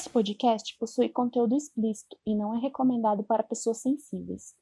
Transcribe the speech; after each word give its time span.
Esse 0.00 0.08
podcast 0.08 0.78
possui 0.78 1.10
conteúdo 1.10 1.54
explícito 1.54 2.16
e 2.26 2.34
não 2.34 2.56
é 2.56 2.58
recomendado 2.58 3.22
para 3.22 3.42
pessoas 3.42 3.82
sensíveis. 3.82 4.54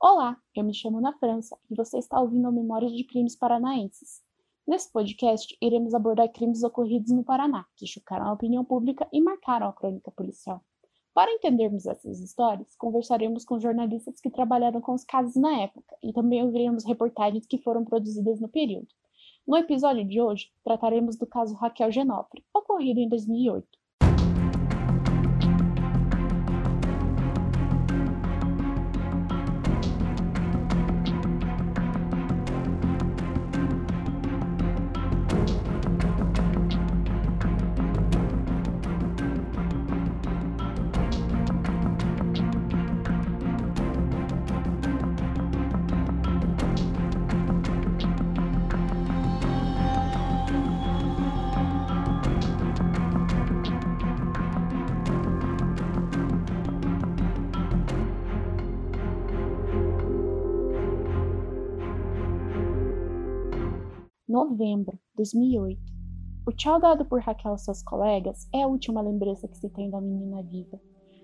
Olá, 0.00 0.38
eu 0.54 0.64
me 0.64 0.72
chamo 0.72 1.02
Na 1.02 1.12
França 1.12 1.54
e 1.70 1.74
você 1.74 1.98
está 1.98 2.18
ouvindo 2.18 2.48
a 2.48 2.50
Memória 2.50 2.88
de 2.88 3.04
Crimes 3.04 3.36
Paranaenses. 3.36 4.22
Nesse 4.66 4.90
podcast, 4.90 5.54
iremos 5.60 5.92
abordar 5.92 6.32
crimes 6.32 6.62
ocorridos 6.62 7.12
no 7.12 7.22
Paraná, 7.22 7.66
que 7.76 7.86
chocaram 7.86 8.24
a 8.26 8.32
opinião 8.32 8.64
pública 8.64 9.06
e 9.12 9.20
marcaram 9.20 9.68
a 9.68 9.72
crônica 9.74 10.10
policial. 10.12 10.62
Para 11.12 11.30
entendermos 11.30 11.84
essas 11.84 12.18
histórias, 12.18 12.74
conversaremos 12.74 13.44
com 13.44 13.60
jornalistas 13.60 14.18
que 14.18 14.30
trabalharam 14.30 14.80
com 14.80 14.94
os 14.94 15.04
casos 15.04 15.36
na 15.36 15.60
época 15.60 15.94
e 16.02 16.10
também 16.10 16.42
ouviremos 16.42 16.86
reportagens 16.86 17.44
que 17.44 17.58
foram 17.58 17.84
produzidas 17.84 18.40
no 18.40 18.48
período. 18.48 18.88
No 19.46 19.58
episódio 19.58 20.08
de 20.08 20.22
hoje, 20.22 20.50
trataremos 20.64 21.16
do 21.16 21.26
caso 21.26 21.54
Raquel 21.54 21.92
Genofre, 21.92 22.42
ocorrido 22.54 22.98
em 22.98 23.10
2008. 23.10 23.68
Novembro 64.36 64.98
2008. 65.14 65.80
O 66.46 66.52
tchau 66.52 66.78
dado 66.78 67.06
por 67.06 67.22
Raquel 67.22 67.52
aos 67.52 67.62
seus 67.62 67.82
colegas 67.82 68.46
é 68.52 68.64
a 68.64 68.66
última 68.66 69.00
lembrança 69.00 69.48
que 69.48 69.56
se 69.56 69.70
tem 69.70 69.88
da 69.88 69.98
menina 69.98 70.42
viva. 70.42 70.78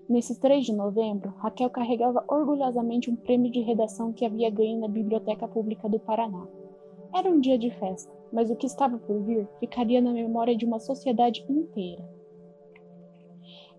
Nesse 0.09 0.41
3 0.41 0.65
de 0.65 0.73
novembro, 0.73 1.29
Raquel 1.37 1.69
carregava 1.69 2.25
orgulhosamente 2.27 3.11
um 3.11 3.17
prêmio 3.17 3.53
de 3.53 3.61
redação 3.61 4.15
que 4.15 4.25
havia 4.25 4.49
ganho 4.49 4.81
na 4.81 4.89
Biblioteca 4.89 5.47
Pública 5.47 5.91
do 5.91 5.99
Paraná. 5.99 6.49
Era 7.15 7.29
um 7.29 7.39
dia 7.39 7.59
de 7.59 7.69
festa, 7.73 8.11
mas 8.33 8.51
o 8.51 8.57
que 8.57 8.65
estava 8.65 8.97
por 8.97 9.21
vir 9.25 9.47
ficaria 9.61 10.01
na 10.01 10.15
memória 10.15 10.57
de 10.57 10.65
uma 10.65 10.79
sociedade 10.79 11.45
inteira. 11.51 12.03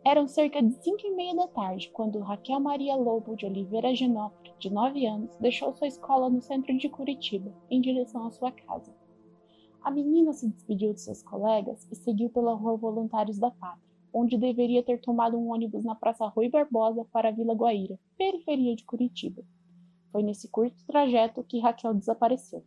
Eram 0.06 0.28
cerca 0.28 0.62
de 0.62 0.74
cinco 0.84 1.08
e 1.08 1.16
meia 1.16 1.34
da 1.34 1.48
tarde 1.48 1.90
quando 1.92 2.20
Raquel 2.20 2.60
Maria 2.60 2.96
Lobo 2.96 3.36
de 3.36 3.48
Oliveira 3.48 3.96
Genofre, 3.96 4.54
de 4.60 4.70
9 4.72 5.08
anos, 5.08 5.36
deixou 5.38 5.74
sua 5.74 5.88
escola 5.88 6.30
no 6.30 6.40
centro 6.40 6.78
de 6.78 6.88
Curitiba, 6.88 7.52
em 7.72 7.82
direção 7.82 8.28
à 8.28 8.30
sua 8.30 8.52
casa. 8.52 8.94
A 9.84 9.92
menina 9.92 10.32
se 10.32 10.48
despediu 10.48 10.94
de 10.94 11.02
seus 11.02 11.22
colegas 11.22 11.86
e 11.92 11.96
seguiu 11.96 12.30
pela 12.30 12.54
Rua 12.54 12.78
Voluntários 12.78 13.38
da 13.38 13.52
Pátria, 13.52 13.84
onde 14.14 14.38
deveria 14.38 14.82
ter 14.82 15.02
tomado 15.02 15.38
um 15.38 15.52
ônibus 15.52 15.84
na 15.84 15.94
Praça 15.94 16.26
Rui 16.28 16.48
Barbosa 16.48 17.06
para 17.12 17.28
a 17.28 17.32
Vila 17.34 17.54
Guaíra, 17.54 18.00
periferia 18.18 18.78
de 18.78 18.86
Curitiba. 18.86 19.44
Foi 20.10 20.24
nesse 20.24 20.48
curto 20.48 20.86
trajeto 20.86 21.44
que 21.44 21.60
Raquel 21.60 21.94
desapareceu. 21.94 22.64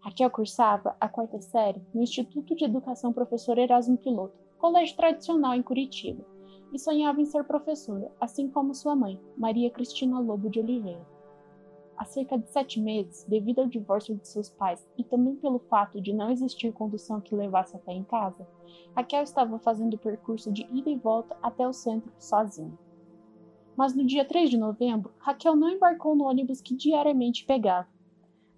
Raquel 0.00 0.28
cursava 0.28 0.96
a 1.00 1.08
quarta 1.08 1.40
série 1.40 1.80
no 1.94 2.02
Instituto 2.02 2.56
de 2.56 2.64
Educação 2.64 3.12
Professor 3.12 3.56
Erasmo 3.56 3.96
Piloto, 3.96 4.36
colégio 4.58 4.96
tradicional 4.96 5.54
em 5.54 5.62
Curitiba, 5.62 6.26
e 6.72 6.78
sonhava 6.80 7.20
em 7.20 7.26
ser 7.26 7.44
professora, 7.44 8.10
assim 8.20 8.48
como 8.48 8.74
sua 8.74 8.96
mãe, 8.96 9.20
Maria 9.36 9.70
Cristina 9.70 10.18
Lobo 10.18 10.50
de 10.50 10.58
Oliveira. 10.58 11.11
Há 11.96 12.04
cerca 12.04 12.38
de 12.38 12.48
sete 12.50 12.80
meses, 12.80 13.24
devido 13.24 13.60
ao 13.60 13.66
divórcio 13.66 14.16
de 14.16 14.26
seus 14.26 14.48
pais 14.48 14.86
e 14.96 15.04
também 15.04 15.36
pelo 15.36 15.58
fato 15.58 16.00
de 16.00 16.12
não 16.12 16.30
existir 16.30 16.72
condução 16.72 17.20
que 17.20 17.34
levasse 17.34 17.76
até 17.76 17.92
em 17.92 18.02
casa, 18.02 18.46
Raquel 18.96 19.22
estava 19.22 19.58
fazendo 19.58 19.94
o 19.94 19.98
percurso 19.98 20.50
de 20.50 20.62
ida 20.72 20.90
e 20.90 20.96
volta 20.96 21.36
até 21.42 21.66
o 21.66 21.72
centro 21.72 22.12
sozinha. 22.18 22.76
Mas 23.76 23.94
no 23.94 24.04
dia 24.04 24.24
3 24.24 24.50
de 24.50 24.58
novembro, 24.58 25.12
Raquel 25.18 25.56
não 25.56 25.70
embarcou 25.70 26.14
no 26.14 26.24
ônibus 26.24 26.60
que 26.60 26.74
diariamente 26.74 27.44
pegava. 27.44 27.88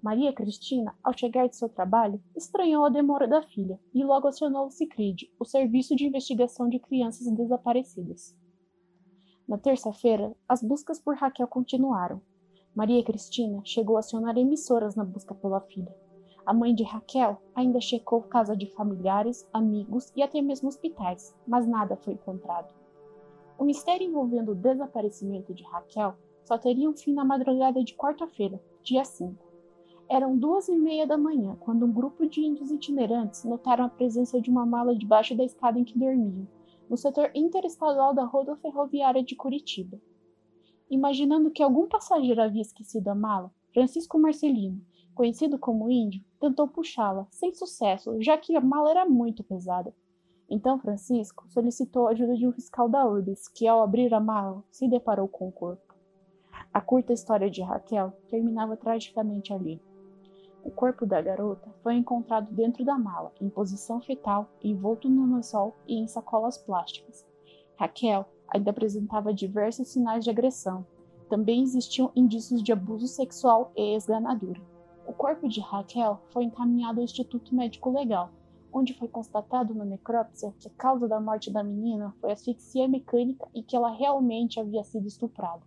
Maria 0.02 0.32
Cristina, 0.32 0.94
ao 1.02 1.16
chegar 1.16 1.48
de 1.48 1.56
seu 1.56 1.68
trabalho, 1.68 2.20
estranhou 2.36 2.84
a 2.84 2.90
demora 2.90 3.26
da 3.26 3.42
filha 3.42 3.80
e 3.94 4.04
logo 4.04 4.28
acionou 4.28 4.66
o 4.66 4.70
CICRID, 4.70 5.30
o 5.38 5.44
Serviço 5.44 5.96
de 5.96 6.04
Investigação 6.04 6.68
de 6.68 6.78
Crianças 6.78 7.30
Desaparecidas. 7.32 8.36
Na 9.48 9.56
terça-feira, 9.56 10.34
as 10.48 10.62
buscas 10.62 11.00
por 11.00 11.16
Raquel 11.16 11.46
continuaram, 11.46 12.20
Maria 12.74 13.04
Cristina 13.04 13.60
chegou 13.64 13.94
a 13.94 14.00
acionar 14.00 14.36
emissoras 14.36 14.96
na 14.96 15.04
busca 15.04 15.32
pela 15.32 15.60
filha. 15.60 15.94
A 16.44 16.52
mãe 16.52 16.74
de 16.74 16.82
Raquel 16.82 17.40
ainda 17.54 17.80
checou 17.80 18.20
casa 18.22 18.56
de 18.56 18.66
familiares, 18.74 19.48
amigos 19.52 20.12
e 20.16 20.22
até 20.24 20.42
mesmo 20.42 20.68
hospitais, 20.68 21.32
mas 21.46 21.68
nada 21.68 21.94
foi 21.94 22.14
encontrado. 22.14 22.74
O 23.56 23.64
mistério 23.64 24.04
envolvendo 24.04 24.50
o 24.50 24.54
desaparecimento 24.56 25.54
de 25.54 25.62
Raquel 25.62 26.16
só 26.44 26.58
teria 26.58 26.90
um 26.90 26.96
fim 26.96 27.14
na 27.14 27.24
madrugada 27.24 27.82
de 27.84 27.94
quarta-feira, 27.94 28.60
dia 28.82 29.04
5. 29.04 29.36
Eram 30.08 30.36
duas 30.36 30.68
e 30.68 30.76
meia 30.76 31.06
da 31.06 31.16
manhã 31.16 31.56
quando 31.60 31.86
um 31.86 31.92
grupo 31.92 32.26
de 32.26 32.40
índios 32.40 32.72
itinerantes 32.72 33.44
notaram 33.44 33.84
a 33.84 33.88
presença 33.88 34.40
de 34.40 34.50
uma 34.50 34.66
mala 34.66 34.96
debaixo 34.96 35.36
da 35.36 35.44
escada 35.44 35.78
em 35.78 35.84
que 35.84 35.96
dormiam, 35.96 36.48
no 36.90 36.96
setor 36.96 37.30
interestadual 37.36 38.12
da 38.12 38.24
rodoferroviária 38.24 39.22
de 39.22 39.36
Curitiba. 39.36 39.96
Imaginando 40.94 41.50
que 41.50 41.60
algum 41.60 41.88
passageiro 41.88 42.40
havia 42.40 42.62
esquecido 42.62 43.08
a 43.08 43.16
mala, 43.16 43.50
Francisco 43.72 44.16
Marcelino, 44.16 44.80
conhecido 45.12 45.58
como 45.58 45.90
Índio, 45.90 46.22
tentou 46.38 46.68
puxá-la, 46.68 47.26
sem 47.32 47.52
sucesso, 47.52 48.14
já 48.22 48.38
que 48.38 48.54
a 48.54 48.60
mala 48.60 48.92
era 48.92 49.04
muito 49.04 49.42
pesada. 49.42 49.92
Então 50.48 50.78
Francisco 50.78 51.48
solicitou 51.48 52.06
a 52.06 52.12
ajuda 52.12 52.36
de 52.36 52.46
um 52.46 52.52
fiscal 52.52 52.88
da 52.88 53.04
Urbis, 53.04 53.48
que 53.48 53.66
ao 53.66 53.82
abrir 53.82 54.14
a 54.14 54.20
mala 54.20 54.62
se 54.70 54.86
deparou 54.86 55.26
com 55.26 55.48
o 55.48 55.52
corpo. 55.52 55.96
A 56.72 56.80
curta 56.80 57.12
história 57.12 57.50
de 57.50 57.60
Raquel 57.60 58.12
terminava 58.28 58.76
tragicamente 58.76 59.52
ali. 59.52 59.82
O 60.62 60.70
corpo 60.70 61.04
da 61.04 61.20
garota 61.20 61.74
foi 61.82 61.94
encontrado 61.94 62.52
dentro 62.52 62.84
da 62.84 62.96
mala, 62.96 63.32
em 63.40 63.48
posição 63.48 64.00
fetal, 64.00 64.48
envolto 64.62 65.08
no 65.08 65.34
lençol 65.34 65.74
e 65.88 65.96
em 65.96 66.06
sacolas 66.06 66.56
plásticas. 66.56 67.26
Raquel 67.76 68.28
ainda 68.48 68.70
apresentava 68.70 69.32
diversos 69.32 69.88
sinais 69.88 70.24
de 70.24 70.30
agressão. 70.30 70.86
Também 71.28 71.62
existiam 71.62 72.12
indícios 72.14 72.62
de 72.62 72.72
abuso 72.72 73.06
sexual 73.06 73.72
e 73.76 73.94
esganadura. 73.96 74.60
O 75.06 75.12
corpo 75.12 75.48
de 75.48 75.60
Raquel 75.60 76.20
foi 76.30 76.44
encaminhado 76.44 77.00
ao 77.00 77.04
Instituto 77.04 77.54
Médico 77.54 77.90
Legal, 77.90 78.30
onde 78.72 78.94
foi 78.94 79.06
constatado 79.06 79.74
na 79.74 79.84
necrópsia 79.84 80.52
que 80.58 80.66
a 80.66 80.70
causa 80.76 81.06
da 81.06 81.20
morte 81.20 81.50
da 81.50 81.62
menina 81.62 82.14
foi 82.20 82.32
asfixia 82.32 82.88
mecânica 82.88 83.46
e 83.54 83.62
que 83.62 83.76
ela 83.76 83.90
realmente 83.90 84.58
havia 84.58 84.82
sido 84.82 85.06
estuprada. 85.06 85.62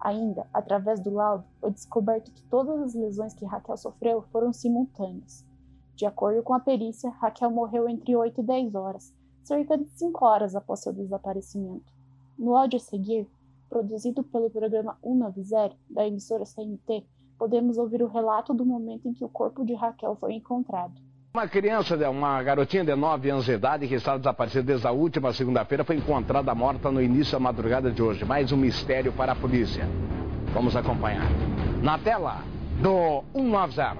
Ainda, 0.00 0.48
através 0.52 0.98
do 1.00 1.10
laudo, 1.10 1.44
foi 1.60 1.70
descoberto 1.70 2.32
que 2.32 2.42
todas 2.44 2.80
as 2.80 2.94
lesões 2.94 3.34
que 3.34 3.44
Raquel 3.44 3.76
sofreu 3.76 4.22
foram 4.32 4.52
simultâneas. 4.52 5.46
De 5.94 6.06
acordo 6.06 6.42
com 6.42 6.54
a 6.54 6.60
perícia, 6.60 7.10
Raquel 7.10 7.50
morreu 7.50 7.88
entre 7.88 8.16
8 8.16 8.40
e 8.40 8.44
10 8.44 8.74
horas, 8.74 9.14
cerca 9.42 9.76
de 9.76 9.86
5 9.96 10.24
horas 10.24 10.54
após 10.54 10.80
seu 10.80 10.92
desaparecimento. 10.92 11.92
No 12.38 12.56
áudio 12.56 12.76
a 12.76 12.80
seguir, 12.80 13.28
produzido 13.68 14.22
pelo 14.22 14.50
programa 14.50 14.96
190 15.02 15.76
da 15.90 16.06
emissora 16.06 16.44
CNT, 16.44 17.04
podemos 17.38 17.78
ouvir 17.78 18.02
o 18.02 18.06
relato 18.06 18.52
do 18.54 18.64
momento 18.64 19.08
em 19.08 19.14
que 19.14 19.24
o 19.24 19.28
corpo 19.28 19.64
de 19.64 19.74
Raquel 19.74 20.16
foi 20.16 20.34
encontrado. 20.34 20.92
Uma 21.34 21.48
criança, 21.48 21.96
uma 22.10 22.42
garotinha 22.42 22.84
de 22.84 22.94
9 22.94 23.30
anos 23.30 23.46
de 23.46 23.52
idade 23.52 23.88
que 23.88 23.94
estava 23.94 24.18
desaparecida 24.18 24.62
desde 24.62 24.86
a 24.86 24.92
última 24.92 25.32
segunda-feira 25.32 25.82
foi 25.82 25.96
encontrada 25.96 26.54
morta 26.54 26.90
no 26.90 27.00
início 27.00 27.32
da 27.32 27.40
madrugada 27.40 27.90
de 27.90 28.02
hoje. 28.02 28.22
Mais 28.24 28.52
um 28.52 28.56
mistério 28.58 29.12
para 29.14 29.32
a 29.32 29.34
polícia. 29.34 29.88
Vamos 30.52 30.76
acompanhar. 30.76 31.26
Na 31.82 31.98
tela 31.98 32.42
do 32.82 33.24
190 33.32 33.96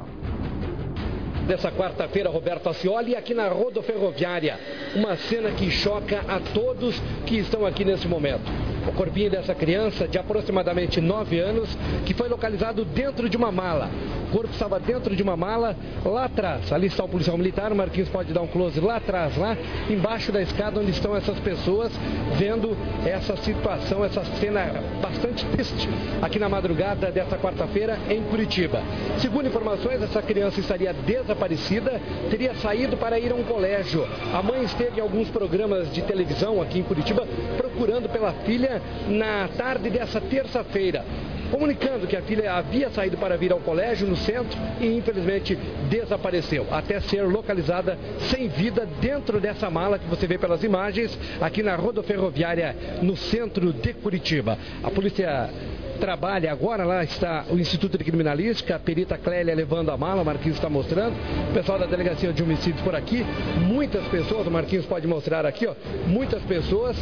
dessa 1.46 1.70
quarta-feira, 1.70 2.30
Roberto 2.30 2.68
Ascioli, 2.68 3.16
aqui 3.16 3.34
na 3.34 3.48
Rodoferroviária. 3.48 4.58
Uma 4.94 5.16
cena 5.16 5.50
que 5.50 5.70
choca 5.70 6.22
a 6.28 6.40
todos 6.40 7.00
que 7.26 7.38
estão 7.38 7.66
aqui 7.66 7.84
nesse 7.84 8.06
momento. 8.06 8.71
O 8.86 8.92
corpinho 8.92 9.30
dessa 9.30 9.54
criança 9.54 10.06
de 10.06 10.18
aproximadamente 10.18 11.00
9 11.00 11.38
anos, 11.38 11.76
que 12.04 12.14
foi 12.14 12.28
localizado 12.28 12.84
dentro 12.84 13.28
de 13.28 13.36
uma 13.36 13.52
mala. 13.52 13.90
O 14.28 14.32
corpo 14.32 14.52
estava 14.52 14.80
dentro 14.80 15.14
de 15.14 15.22
uma 15.22 15.36
mala 15.36 15.76
lá 16.04 16.24
atrás. 16.24 16.72
Ali 16.72 16.86
está 16.86 17.04
o 17.04 17.08
policial 17.08 17.36
militar, 17.36 17.70
o 17.70 17.76
Marquinhos 17.76 18.08
pode 18.08 18.32
dar 18.32 18.40
um 18.40 18.46
close 18.46 18.80
lá 18.80 18.96
atrás, 18.96 19.36
lá 19.36 19.56
embaixo 19.90 20.32
da 20.32 20.40
escada 20.40 20.80
onde 20.80 20.90
estão 20.90 21.14
essas 21.14 21.38
pessoas, 21.40 21.92
vendo 22.36 22.76
essa 23.04 23.36
situação, 23.36 24.04
essa 24.04 24.24
cena 24.40 24.82
bastante 25.02 25.44
triste 25.46 25.88
aqui 26.22 26.38
na 26.38 26.48
madrugada 26.48 27.10
dessa 27.10 27.36
quarta-feira 27.36 27.98
em 28.08 28.22
Curitiba. 28.22 28.82
Segundo 29.18 29.48
informações, 29.48 30.02
essa 30.02 30.22
criança 30.22 30.60
estaria 30.60 30.92
desaparecida, 30.92 32.00
teria 32.30 32.54
saído 32.54 32.96
para 32.96 33.18
ir 33.18 33.32
a 33.32 33.34
um 33.34 33.44
colégio. 33.44 34.06
A 34.32 34.42
mãe 34.42 34.62
esteve 34.64 34.98
em 34.98 35.02
alguns 35.02 35.28
programas 35.28 35.92
de 35.92 36.02
televisão 36.02 36.62
aqui 36.62 36.78
em 36.78 36.82
Curitiba 36.82 37.26
procurando 37.56 37.71
pela 38.08 38.32
filha 38.44 38.80
na 39.08 39.48
tarde 39.56 39.90
dessa 39.90 40.20
terça-feira 40.20 41.04
comunicando 41.52 42.06
que 42.06 42.16
a 42.16 42.22
filha 42.22 42.54
havia 42.54 42.88
saído 42.88 43.18
para 43.18 43.36
vir 43.36 43.52
ao 43.52 43.60
colégio 43.60 44.06
no 44.08 44.16
centro 44.16 44.58
e 44.80 44.86
infelizmente 44.96 45.54
desapareceu, 45.90 46.66
até 46.70 46.98
ser 46.98 47.24
localizada 47.24 47.98
sem 48.30 48.48
vida 48.48 48.88
dentro 49.02 49.38
dessa 49.38 49.68
mala 49.68 49.98
que 49.98 50.06
você 50.06 50.26
vê 50.26 50.38
pelas 50.38 50.64
imagens 50.64 51.18
aqui 51.42 51.62
na 51.62 51.76
rodoferroviária 51.76 52.74
no 53.02 53.14
centro 53.14 53.70
de 53.70 53.92
Curitiba. 53.92 54.56
A 54.82 54.90
polícia 54.90 55.50
trabalha 56.00 56.50
agora, 56.52 56.84
lá 56.84 57.02
está 57.04 57.44
o 57.50 57.58
Instituto 57.58 57.98
de 57.98 58.04
Criminalística, 58.04 58.76
a 58.76 58.78
perita 58.78 59.16
Clélia 59.18 59.54
levando 59.54 59.90
a 59.90 59.96
mala, 59.96 60.22
o 60.22 60.24
Marquinhos 60.24 60.56
está 60.56 60.68
mostrando, 60.68 61.14
o 61.50 61.54
pessoal 61.54 61.78
da 61.78 61.86
Delegacia 61.86 62.32
de 62.32 62.42
Homicídios 62.42 62.82
por 62.82 62.94
aqui, 62.94 63.24
muitas 63.66 64.04
pessoas, 64.08 64.46
o 64.46 64.50
Marquinhos 64.50 64.86
pode 64.86 65.06
mostrar 65.06 65.46
aqui, 65.46 65.66
ó, 65.66 65.74
muitas 66.06 66.42
pessoas 66.42 66.96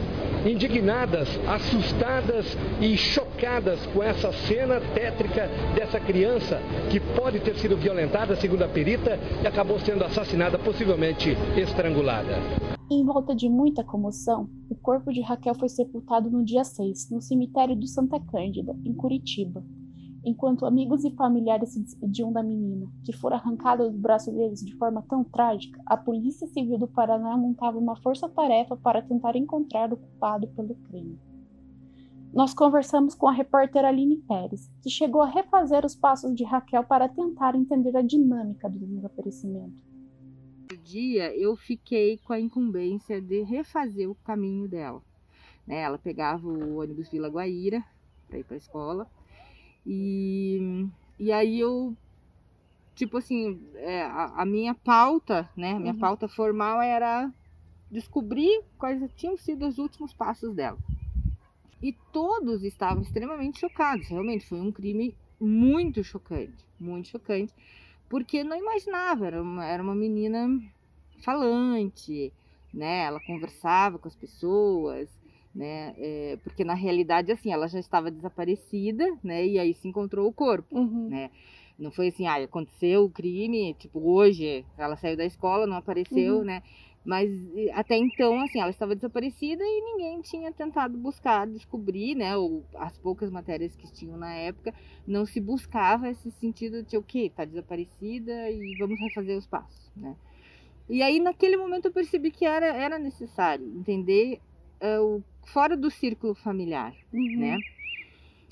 indignadas, 0.47 1.29
assustadas 1.47 2.57
e 2.81 2.97
chocadas 2.97 3.79
com 3.93 4.03
essa 4.03 4.33
cena 4.33 4.81
tétrica 4.95 5.49
dessa 5.75 6.01
criança 6.01 6.61
que 6.91 7.01
pode 7.01 7.41
ter 7.41 7.55
sido 7.57 7.77
violentada, 7.77 8.37
segundo 8.37 8.63
a 8.63 8.69
perita, 8.69 9.19
e 9.43 9.47
acabou 9.47 9.79
sendo 9.81 10.05
assassinada, 10.05 10.59
possivelmente 10.59 11.37
estrangulada. 11.57 12.70
Em 12.93 13.05
volta 13.05 13.37
de 13.37 13.49
muita 13.49 13.85
comoção, 13.85 14.51
o 14.69 14.75
corpo 14.75 15.13
de 15.13 15.21
Raquel 15.21 15.55
foi 15.55 15.69
sepultado 15.69 16.29
no 16.29 16.45
dia 16.45 16.65
6, 16.65 17.11
no 17.11 17.21
cemitério 17.21 17.77
do 17.77 17.87
Santa 17.87 18.19
Cândida, 18.19 18.77
em 18.85 18.93
Curitiba, 18.93 19.65
enquanto 20.25 20.67
amigos 20.67 21.05
e 21.05 21.15
familiares 21.15 21.69
se 21.69 21.81
despediam 21.81 22.33
da 22.33 22.43
menina, 22.43 22.91
que 23.05 23.13
fora 23.13 23.37
arrancada 23.37 23.89
dos 23.89 23.97
braços 23.97 24.35
deles 24.35 24.59
de 24.65 24.75
forma 24.75 25.05
tão 25.09 25.23
trágica, 25.23 25.81
a 25.87 25.97
Polícia 25.97 26.49
Civil 26.49 26.79
do 26.79 26.89
Paraná 26.89 27.37
montava 27.37 27.79
uma 27.79 27.95
força-tarefa 27.95 28.77
para 28.77 29.01
tentar 29.01 29.37
encontrar 29.37 29.93
o 29.93 29.97
culpado 29.97 30.49
pelo 30.49 30.75
crime. 30.75 31.17
Nós 32.35 32.53
conversamos 32.53 33.15
com 33.15 33.29
a 33.29 33.33
repórter 33.33 33.85
Aline 33.85 34.17
Pérez, 34.17 34.69
que 34.83 34.91
chegou 34.91 35.23
a 35.23 35.31
refazer 35.31 35.87
os 35.87 35.95
passos 35.95 36.35
de 36.35 36.43
Raquel 36.43 36.83
para 36.83 37.09
tentar 37.09 37.55
entender 37.55 37.97
a 37.97 38.03
dinâmica 38.03 38.69
do 38.69 38.81
desaparecimento 38.81 39.90
dia 40.77 41.35
eu 41.37 41.57
fiquei 41.57 42.19
com 42.19 42.33
a 42.33 42.41
incumbência 42.41 43.21
de 43.21 43.43
refazer 43.43 44.11
o 44.11 44.15
caminho 44.15 44.69
dela. 44.69 45.03
Né? 45.67 45.81
Ela 45.81 45.99
pegava 45.99 46.47
o 46.47 46.77
ônibus 46.77 47.09
Vila 47.09 47.29
Guaíra 47.29 47.85
para 48.29 48.39
ir 48.39 48.45
para 48.45 48.55
a 48.55 48.59
escola 48.59 49.11
e, 49.87 50.87
e 51.19 51.33
aí 51.33 51.59
eu 51.59 51.97
tipo 52.95 53.17
assim 53.17 53.61
é, 53.75 54.03
a, 54.03 54.43
a, 54.43 54.47
minha 54.47 54.75
pauta, 54.75 55.49
né? 55.57 55.79
Minha 55.79 55.95
uhum. 55.95 55.99
pauta 55.99 56.29
formal 56.29 56.83
era 56.83 57.33
descobrir 57.91 58.63
quais 58.79 59.03
tinham 59.17 59.37
sido 59.37 59.67
os 59.67 59.79
últimos 59.79 60.13
passos 60.13 60.55
dela. 60.55 60.79
E 61.83 61.93
todos 62.13 62.63
estavam 62.63 63.03
extremamente 63.03 63.59
chocados. 63.59 64.07
Realmente 64.09 64.47
foi 64.47 64.61
um 64.61 64.71
crime 64.71 65.17
muito 65.41 66.05
chocante, 66.05 66.63
muito 66.79 67.09
chocante 67.09 67.55
porque 68.11 68.43
não 68.43 68.59
imaginava, 68.59 69.29
era 69.29 69.41
uma, 69.41 69.65
era 69.65 69.81
uma 69.81 69.95
menina 69.95 70.61
falante, 71.25 72.33
né? 72.75 73.05
Ela 73.05 73.21
conversava 73.21 74.01
com 74.01 74.09
as 74.09 74.17
pessoas, 74.17 75.09
né? 75.55 75.95
É, 75.97 76.39
porque 76.43 76.65
na 76.65 76.75
realidade, 76.75 77.31
assim, 77.31 77.53
ela 77.53 77.69
já 77.69 77.79
estava 77.79 78.11
desaparecida, 78.11 79.07
né? 79.23 79.47
E 79.47 79.59
aí 79.61 79.73
se 79.73 79.87
encontrou 79.87 80.29
o 80.29 80.33
corpo, 80.33 80.77
uhum. 80.77 81.09
né? 81.09 81.31
Não 81.79 81.93
foi 81.93 82.09
assim, 82.09 82.27
ah, 82.27 82.35
aconteceu 82.35 83.05
o 83.05 83.11
crime, 83.11 83.75
tipo, 83.75 84.01
hoje 84.01 84.67
ela 84.77 84.97
saiu 84.97 85.17
da 85.17 85.25
escola, 85.25 85.67
não 85.67 85.77
apareceu, 85.77 86.39
uhum. 86.39 86.45
né? 86.45 86.63
Mas 87.05 87.31
até 87.73 87.97
então, 87.97 88.41
assim, 88.43 88.61
ela 88.61 88.71
estava 88.71 88.95
desaparecida 88.95 89.65
e 89.65 89.81
ninguém 89.81 90.21
tinha 90.21 90.53
tentado 90.53 90.99
buscar, 90.99 91.47
descobrir, 91.47 92.15
né? 92.15 92.37
Ou 92.37 92.63
as 92.75 92.97
poucas 92.99 93.31
matérias 93.31 93.75
que 93.75 93.91
tinham 93.91 94.19
na 94.19 94.35
época, 94.35 94.75
não 95.07 95.25
se 95.25 95.41
buscava 95.41 96.11
esse 96.11 96.31
sentido 96.33 96.83
de 96.83 96.97
o 96.97 97.01
okay, 97.01 97.29
quê? 97.29 97.33
Tá 97.35 97.45
desaparecida 97.45 98.51
e 98.51 98.77
vamos 98.77 99.01
refazer 99.01 99.37
os 99.37 99.47
passos, 99.47 99.91
né? 99.97 100.15
E 100.91 101.03
aí, 101.03 101.21
naquele 101.21 101.57
momento, 101.57 101.87
eu 101.87 101.93
percebi 101.93 102.31
que 102.31 102.45
era, 102.45 102.67
era 102.67 102.99
necessário 102.99 103.65
entender 103.65 104.41
uh, 104.83 105.03
o, 105.03 105.25
fora 105.47 105.77
do 105.77 105.91
círculo 105.91 106.35
familiar, 106.35 106.95
uhum. 107.13 107.39
né? 107.39 107.59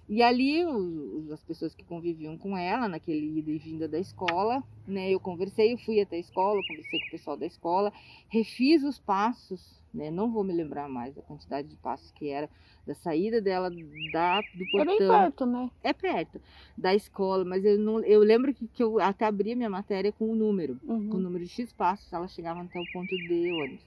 E 0.09 0.23
ali, 0.23 0.65
os, 0.65 1.31
as 1.31 1.43
pessoas 1.45 1.75
que 1.75 1.85
conviviam 1.85 2.39
com 2.39 2.57
ela, 2.57 2.89
naquele 2.89 3.39
ida 3.39 3.51
e 3.51 3.59
vinda 3.59 3.87
da 3.87 3.99
escola, 3.99 4.63
né? 4.87 5.11
Eu 5.11 5.21
conversei, 5.21 5.75
eu 5.75 5.79
fui 5.79 6.01
até 6.01 6.17
a 6.17 6.21
escola, 6.21 6.63
conversei 6.67 6.99
com 7.01 7.07
o 7.09 7.11
pessoal 7.11 7.37
da 7.37 7.45
escola, 7.45 7.93
refiz 8.29 8.83
os 8.83 8.99
passos, 8.99 9.83
né? 9.93 10.11
Não 10.11 10.31
vou 10.31 10.43
me 10.43 10.55
lembrar 10.55 10.89
mais 10.89 11.17
a 11.19 11.23
quantidade 11.23 11.69
de 11.69 11.77
passos 11.77 12.11
que 12.13 12.31
era 12.31 12.49
da 12.87 12.95
saída 12.95 13.39
dela 13.39 13.71
da, 14.11 14.41
do 14.41 14.65
portão. 14.73 14.95
É 14.95 14.99
bem 14.99 15.09
perto, 15.09 15.47
né? 15.47 15.71
É 15.83 15.93
perto 15.93 16.41
da 16.75 16.95
escola, 16.95 17.45
mas 17.45 17.63
eu 17.63 17.79
não, 17.79 18.01
eu 18.01 18.21
lembro 18.21 18.55
que, 18.55 18.67
que 18.67 18.83
eu 18.83 18.99
até 18.99 19.27
abri 19.27 19.53
a 19.53 19.57
minha 19.57 19.69
matéria 19.69 20.11
com 20.11 20.31
o 20.31 20.35
número, 20.35 20.81
uhum. 20.85 21.11
com 21.11 21.19
o 21.19 21.21
número 21.21 21.45
de 21.45 21.51
X 21.51 21.71
passos, 21.71 22.11
ela 22.11 22.29
chegava 22.29 22.63
até 22.63 22.81
o 22.81 22.93
ponto 22.95 23.15
de 23.15 23.53
ônibus. 23.53 23.85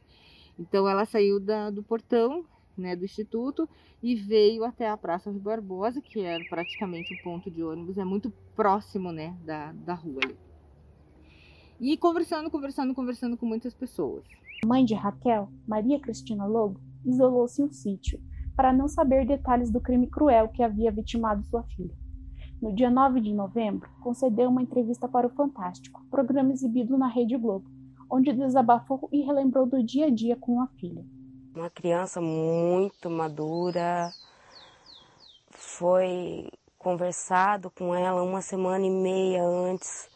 Então 0.59 0.88
ela 0.88 1.03
saiu 1.06 1.39
da, 1.39 1.71
do 1.71 1.81
portão, 1.81 2.45
né, 2.77 2.95
do 2.95 3.06
instituto 3.06 3.68
e 4.01 4.15
veio 4.15 4.63
até 4.63 4.89
a 4.89 4.97
Praça 4.97 5.29
Rui 5.29 5.39
Barbosa, 5.39 6.01
que 6.01 6.21
era 6.21 6.44
praticamente 6.45 7.13
o 7.13 7.23
ponto 7.23 7.50
de 7.50 7.63
ônibus, 7.63 7.97
é 7.97 8.06
muito 8.06 8.31
próximo, 8.56 9.12
né, 9.12 9.38
da, 9.45 9.71
da 9.71 9.94
rua 9.94 10.19
ali. 10.23 10.35
E 11.79 11.97
conversando, 11.97 12.50
conversando, 12.50 12.94
conversando 12.94 13.35
com 13.35 13.45
muitas 13.45 13.73
pessoas. 13.73 14.23
Mãe 14.65 14.85
de 14.85 14.94
Raquel, 14.94 15.50
Maria 15.68 16.00
Cristina 16.00 16.45
Lobo, 16.45 16.79
isolou-se 17.03 17.62
em 17.62 17.65
um 17.65 17.71
sítio 17.71 18.21
para 18.56 18.71
não 18.71 18.88
saber 18.88 19.25
detalhes 19.25 19.71
do 19.71 19.81
crime 19.81 20.07
cruel 20.07 20.50
que 20.50 20.62
havia 20.62 20.91
vitimado 20.91 21.44
sua 21.45 21.63
filha. 21.63 21.95
No 22.62 22.71
dia 22.71 22.91
9 22.91 23.21
de 23.21 23.33
novembro, 23.33 23.89
concedeu 24.01 24.50
uma 24.50 24.62
entrevista 24.62 25.07
para 25.07 25.25
o 25.25 25.31
Fantástico, 25.31 26.06
programa 26.12 26.51
exibido 26.51 26.95
na 26.95 27.07
Rede 27.07 27.35
Globo, 27.35 27.67
onde 28.07 28.31
desabafou 28.31 29.09
e 29.12 29.21
relembrou 29.21 29.65
do 29.65 29.81
dia 29.81 30.06
a 30.06 30.09
dia 30.12 30.35
com 30.35 30.62
a 30.62 30.67
filha. 30.67 31.03
Uma 31.53 31.69
criança 31.69 32.21
muito 32.21 33.09
madura. 33.09 34.13
Foi 35.50 36.50
conversado 36.77 37.69
com 37.69 37.94
ela 37.94 38.24
uma 38.24 38.42
semana 38.42 38.86
e 38.86 38.89
meia 38.89 39.44
antes 39.44 40.09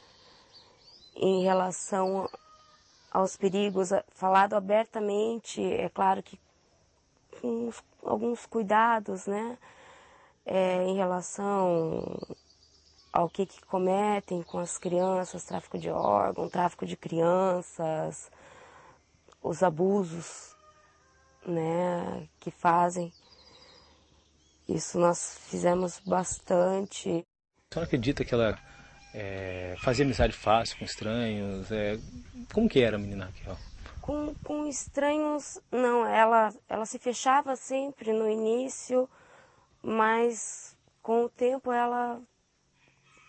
em 1.13 1.43
relação 1.43 2.29
aos 3.11 3.35
perigos, 3.35 3.89
falado 4.09 4.53
abertamente, 4.53 5.61
é 5.61 5.89
claro 5.89 6.23
que 6.23 6.39
com 7.41 7.69
alguns 8.03 8.45
cuidados, 8.45 9.27
né, 9.27 9.57
é, 10.45 10.83
em 10.83 10.95
relação 10.95 12.17
ao 13.11 13.29
que, 13.29 13.45
que 13.45 13.61
cometem 13.65 14.41
com 14.43 14.59
as 14.59 14.77
crianças, 14.77 15.43
tráfico 15.43 15.77
de 15.77 15.89
órgãos, 15.89 16.51
tráfico 16.51 16.85
de 16.85 16.95
crianças, 16.95 18.31
os 19.41 19.61
abusos 19.61 20.54
né, 21.45 22.27
que 22.39 22.51
fazem. 22.51 23.11
Isso 24.67 24.97
nós 24.97 25.37
fizemos 25.47 25.99
bastante. 25.99 27.23
Você 27.71 27.79
acredita 27.79 28.25
que 28.25 28.33
ela 28.33 28.57
é, 29.13 29.75
fazia 29.79 30.03
amizade 30.03 30.33
fácil 30.33 30.77
com 30.77 30.85
estranhos? 30.85 31.71
É, 31.71 31.99
como 32.53 32.67
que 32.67 32.81
era 32.81 32.97
a 32.97 32.99
menina 32.99 33.25
Raquel? 33.25 33.57
Com, 34.01 34.33
com 34.43 34.67
estranhos, 34.67 35.59
não. 35.71 36.05
Ela, 36.05 36.53
ela 36.67 36.85
se 36.85 36.97
fechava 36.97 37.55
sempre 37.55 38.11
no 38.11 38.29
início, 38.29 39.09
mas 39.81 40.75
com 41.01 41.25
o 41.25 41.29
tempo 41.29 41.71
ela, 41.71 42.19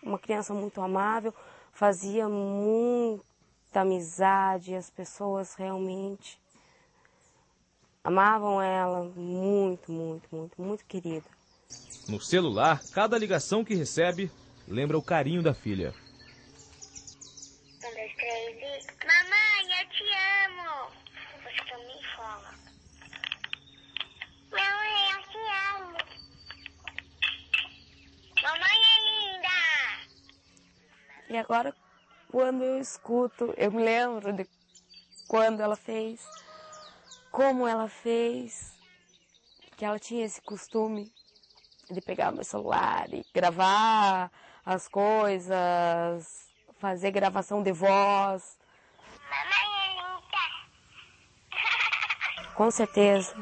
uma 0.01 0.17
criança 0.17 0.53
muito 0.53 0.81
amável, 0.81 1.33
fazia 1.71 2.27
muita 2.27 3.81
amizade, 3.81 4.73
as 4.73 4.89
pessoas 4.89 5.53
realmente 5.53 6.39
Amavam 8.07 8.61
ela 8.61 9.03
muito, 9.17 9.91
muito, 9.91 10.33
muito, 10.33 10.61
muito 10.61 10.85
querida. 10.85 11.25
No 12.07 12.21
celular, 12.21 12.81
cada 12.89 13.17
ligação 13.17 13.65
que 13.65 13.75
recebe 13.75 14.31
lembra 14.65 14.97
o 14.97 15.03
carinho 15.03 15.43
da 15.43 15.53
filha. 15.53 15.93
Um, 17.83 17.93
dois, 17.93 18.15
três 18.15 18.55
e. 18.61 18.79
Mamãe, 19.05 19.67
eu 19.77 19.89
te 19.89 20.05
amo! 20.45 20.89
Você 21.43 21.61
também 21.69 22.01
fala. 22.15 22.49
Mamãe, 24.51 25.11
eu 25.11 25.19
te 25.27 25.41
amo! 25.75 25.97
Mamãe 28.41 28.77
é 28.87 28.97
linda! 29.35 29.57
E 31.29 31.37
agora, 31.37 31.75
quando 32.31 32.63
eu 32.63 32.79
escuto, 32.79 33.53
eu 33.57 33.69
me 33.69 33.83
lembro 33.83 34.31
de 34.31 34.47
quando 35.27 35.59
ela 35.59 35.75
fez 35.75 36.25
como 37.37 37.67
ela 37.67 37.87
fez, 37.87 38.73
que 39.75 39.85
ela 39.85 39.99
tinha 39.99 40.25
esse 40.25 40.41
costume 40.41 41.13
de 41.87 42.01
pegar 42.01 42.31
meu 42.31 42.43
celular 42.43 43.13
e 43.13 43.23
gravar 43.31 44.31
as 44.65 44.87
coisas, 44.87 46.49
fazer 46.79 47.11
gravação 47.11 47.61
de 47.61 47.71
voz. 47.71 48.57
Com 52.55 52.71
certeza. 52.71 53.35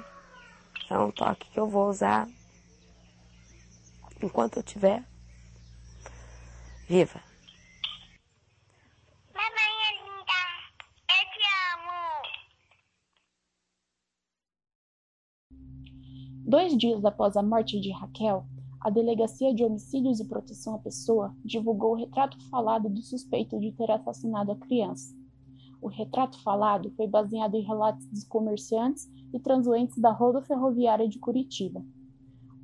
É 0.90 0.98
um 1.00 1.10
toque 1.10 1.50
que 1.50 1.58
eu 1.58 1.70
vou 1.70 1.88
usar 1.88 2.28
enquanto 4.22 4.58
eu 4.58 4.62
estiver 4.62 5.06
viva. 6.86 7.24
Mamãe 9.34 9.74
é 9.88 9.92
linda. 10.04 10.42
Eu 11.10 11.24
te 11.32 11.42
amo. 11.72 11.96
Dois 16.48 16.78
dias 16.78 17.04
após 17.04 17.36
a 17.36 17.42
morte 17.42 17.80
de 17.80 17.90
Raquel, 17.90 18.46
a 18.80 18.92
Delegacia 18.92 19.52
de 19.52 19.64
Homicídios 19.64 20.20
e 20.20 20.26
Proteção 20.26 20.76
à 20.76 20.78
Pessoa 20.78 21.36
divulgou 21.44 21.94
o 21.94 21.96
retrato 21.96 22.38
falado 22.52 22.88
do 22.88 23.02
suspeito 23.02 23.60
de 23.60 23.72
ter 23.72 23.90
assassinado 23.90 24.52
a 24.52 24.56
criança. 24.56 25.16
O 25.82 25.88
retrato 25.88 26.40
falado 26.44 26.92
foi 26.92 27.08
baseado 27.08 27.56
em 27.56 27.64
relatos 27.64 28.06
dos 28.10 28.24
comerciantes 28.24 29.10
e 29.34 29.40
transuentes 29.40 29.98
da 29.98 30.12
roda 30.12 30.40
ferroviária 30.40 31.10
de 31.10 31.18
Curitiba. 31.18 31.84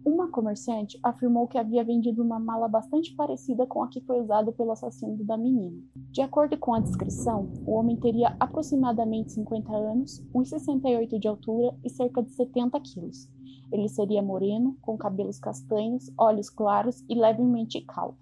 Uma 0.06 0.30
comerciante 0.30 1.00
afirmou 1.02 1.48
que 1.48 1.58
havia 1.58 1.84
vendido 1.84 2.22
uma 2.22 2.40
mala 2.40 2.68
bastante 2.68 3.16
parecida 3.16 3.66
com 3.66 3.82
a 3.82 3.88
que 3.88 4.02
foi 4.02 4.22
usada 4.22 4.52
pelo 4.52 4.74
assassino 4.74 5.24
da 5.24 5.38
menina. 5.38 5.82
De 6.12 6.22
acordo 6.22 6.56
com 6.56 6.76
a 6.76 6.80
descrição, 6.80 7.52
o 7.66 7.72
homem 7.74 7.98
teria 7.98 8.36
aproximadamente 8.40 9.32
50 9.32 9.72
anos, 9.72 10.24
1,68 10.36 11.18
de 11.18 11.28
altura 11.28 11.76
e 11.84 11.90
cerca 11.90 12.22
de 12.22 12.32
70 12.32 12.80
quilos. 12.80 13.28
Ele 13.72 13.88
seria 13.88 14.22
moreno, 14.22 14.78
com 14.82 14.98
cabelos 14.98 15.40
castanhos, 15.40 16.12
olhos 16.18 16.50
claros 16.50 17.04
e 17.08 17.16
levemente 17.16 17.82
calvo. 17.82 18.18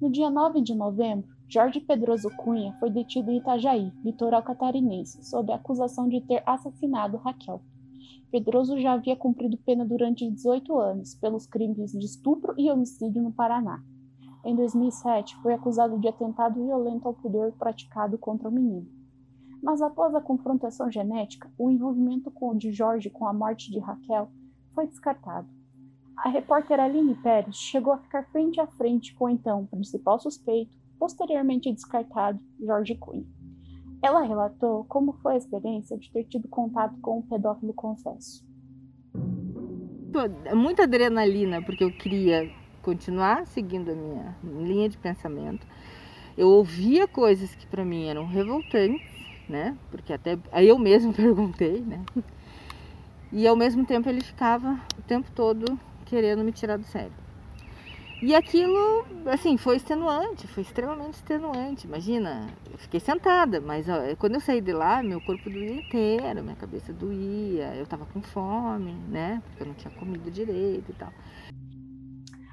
No 0.00 0.10
dia 0.10 0.30
9 0.30 0.62
de 0.62 0.74
novembro, 0.74 1.28
Jorge 1.46 1.80
Pedroso 1.80 2.30
Cunha 2.36 2.74
foi 2.80 2.90
detido 2.90 3.30
em 3.30 3.38
Itajaí, 3.38 3.92
litoral 4.04 4.42
catarinense, 4.42 5.22
sob 5.24 5.52
a 5.52 5.56
acusação 5.56 6.08
de 6.08 6.20
ter 6.20 6.42
assassinado 6.46 7.18
Raquel. 7.18 7.60
Pedroso 8.30 8.78
já 8.78 8.92
havia 8.92 9.16
cumprido 9.16 9.58
pena 9.58 9.84
durante 9.84 10.30
18 10.30 10.78
anos 10.78 11.16
pelos 11.16 11.46
crimes 11.46 11.90
de 11.90 12.06
estupro 12.06 12.54
e 12.56 12.70
homicídio 12.70 13.20
no 13.20 13.32
Paraná. 13.32 13.82
Em 14.44 14.54
2007, 14.54 15.36
foi 15.42 15.52
acusado 15.52 15.98
de 15.98 16.08
atentado 16.08 16.64
violento 16.64 17.06
ao 17.06 17.14
pudor 17.14 17.52
praticado 17.58 18.16
contra 18.16 18.48
o 18.48 18.52
menino. 18.52 18.99
Mas 19.62 19.82
após 19.82 20.14
a 20.14 20.20
confrontação 20.20 20.90
genética, 20.90 21.50
o 21.58 21.70
envolvimento 21.70 22.32
de 22.56 22.72
Jorge 22.72 23.10
com 23.10 23.26
a 23.26 23.32
morte 23.32 23.70
de 23.70 23.78
Raquel 23.78 24.30
foi 24.74 24.86
descartado. 24.86 25.48
A 26.16 26.28
repórter 26.28 26.78
Aline 26.78 27.14
Pérez 27.14 27.56
chegou 27.56 27.92
a 27.92 27.98
ficar 27.98 28.24
frente 28.24 28.60
a 28.60 28.66
frente 28.66 29.14
com 29.14 29.24
o 29.24 29.28
então 29.28 29.66
principal 29.66 30.18
suspeito, 30.18 30.76
posteriormente 30.98 31.72
descartado, 31.72 32.38
Jorge 32.60 32.94
Cunha. 32.94 33.24
Ela 34.02 34.22
relatou 34.22 34.84
como 34.84 35.12
foi 35.14 35.34
a 35.34 35.38
experiência 35.38 35.96
de 35.96 36.10
ter 36.10 36.24
tido 36.24 36.48
contato 36.48 36.98
com 37.00 37.18
um 37.18 37.22
pedófilo 37.22 37.72
confesso. 37.74 38.44
Muita 40.54 40.84
adrenalina, 40.84 41.62
porque 41.62 41.84
eu 41.84 41.92
queria 41.92 42.50
continuar 42.82 43.46
seguindo 43.46 43.90
a 43.90 43.94
minha 43.94 44.36
linha 44.42 44.88
de 44.88 44.98
pensamento. 44.98 45.66
Eu 46.36 46.48
ouvia 46.48 47.06
coisas 47.06 47.54
que 47.54 47.66
para 47.66 47.84
mim 47.84 48.06
eram 48.06 48.26
revoltantes, 48.26 49.19
né? 49.50 49.76
Porque 49.90 50.12
até 50.12 50.38
aí 50.50 50.68
eu 50.68 50.78
mesmo 50.78 51.12
perguntei, 51.14 51.80
né? 51.80 52.02
E 53.32 53.46
ao 53.46 53.56
mesmo 53.56 53.84
tempo 53.84 54.08
ele 54.08 54.22
ficava 54.22 54.80
o 54.98 55.02
tempo 55.02 55.30
todo 55.32 55.78
querendo 56.06 56.42
me 56.42 56.52
tirar 56.52 56.76
do 56.76 56.84
sério. 56.84 57.12
E 58.22 58.34
aquilo, 58.34 59.06
assim, 59.26 59.56
foi 59.56 59.76
extenuante, 59.76 60.46
foi 60.46 60.62
extremamente 60.62 61.14
extenuante. 61.14 61.86
Imagina, 61.86 62.48
eu 62.70 62.76
fiquei 62.76 63.00
sentada, 63.00 63.62
mas 63.62 63.86
quando 64.18 64.34
eu 64.34 64.40
saí 64.40 64.60
de 64.60 64.74
lá, 64.74 65.02
meu 65.02 65.22
corpo 65.22 65.48
doía 65.48 65.76
inteiro, 65.76 66.42
minha 66.42 66.56
cabeça 66.56 66.92
doía, 66.92 67.74
eu 67.76 67.86
tava 67.86 68.04
com 68.04 68.20
fome, 68.20 68.92
né? 69.08 69.42
Porque 69.46 69.62
eu 69.62 69.66
não 69.68 69.74
tinha 69.74 69.94
comido 69.94 70.30
direito 70.30 70.90
e 70.90 70.94
tal. 70.94 71.10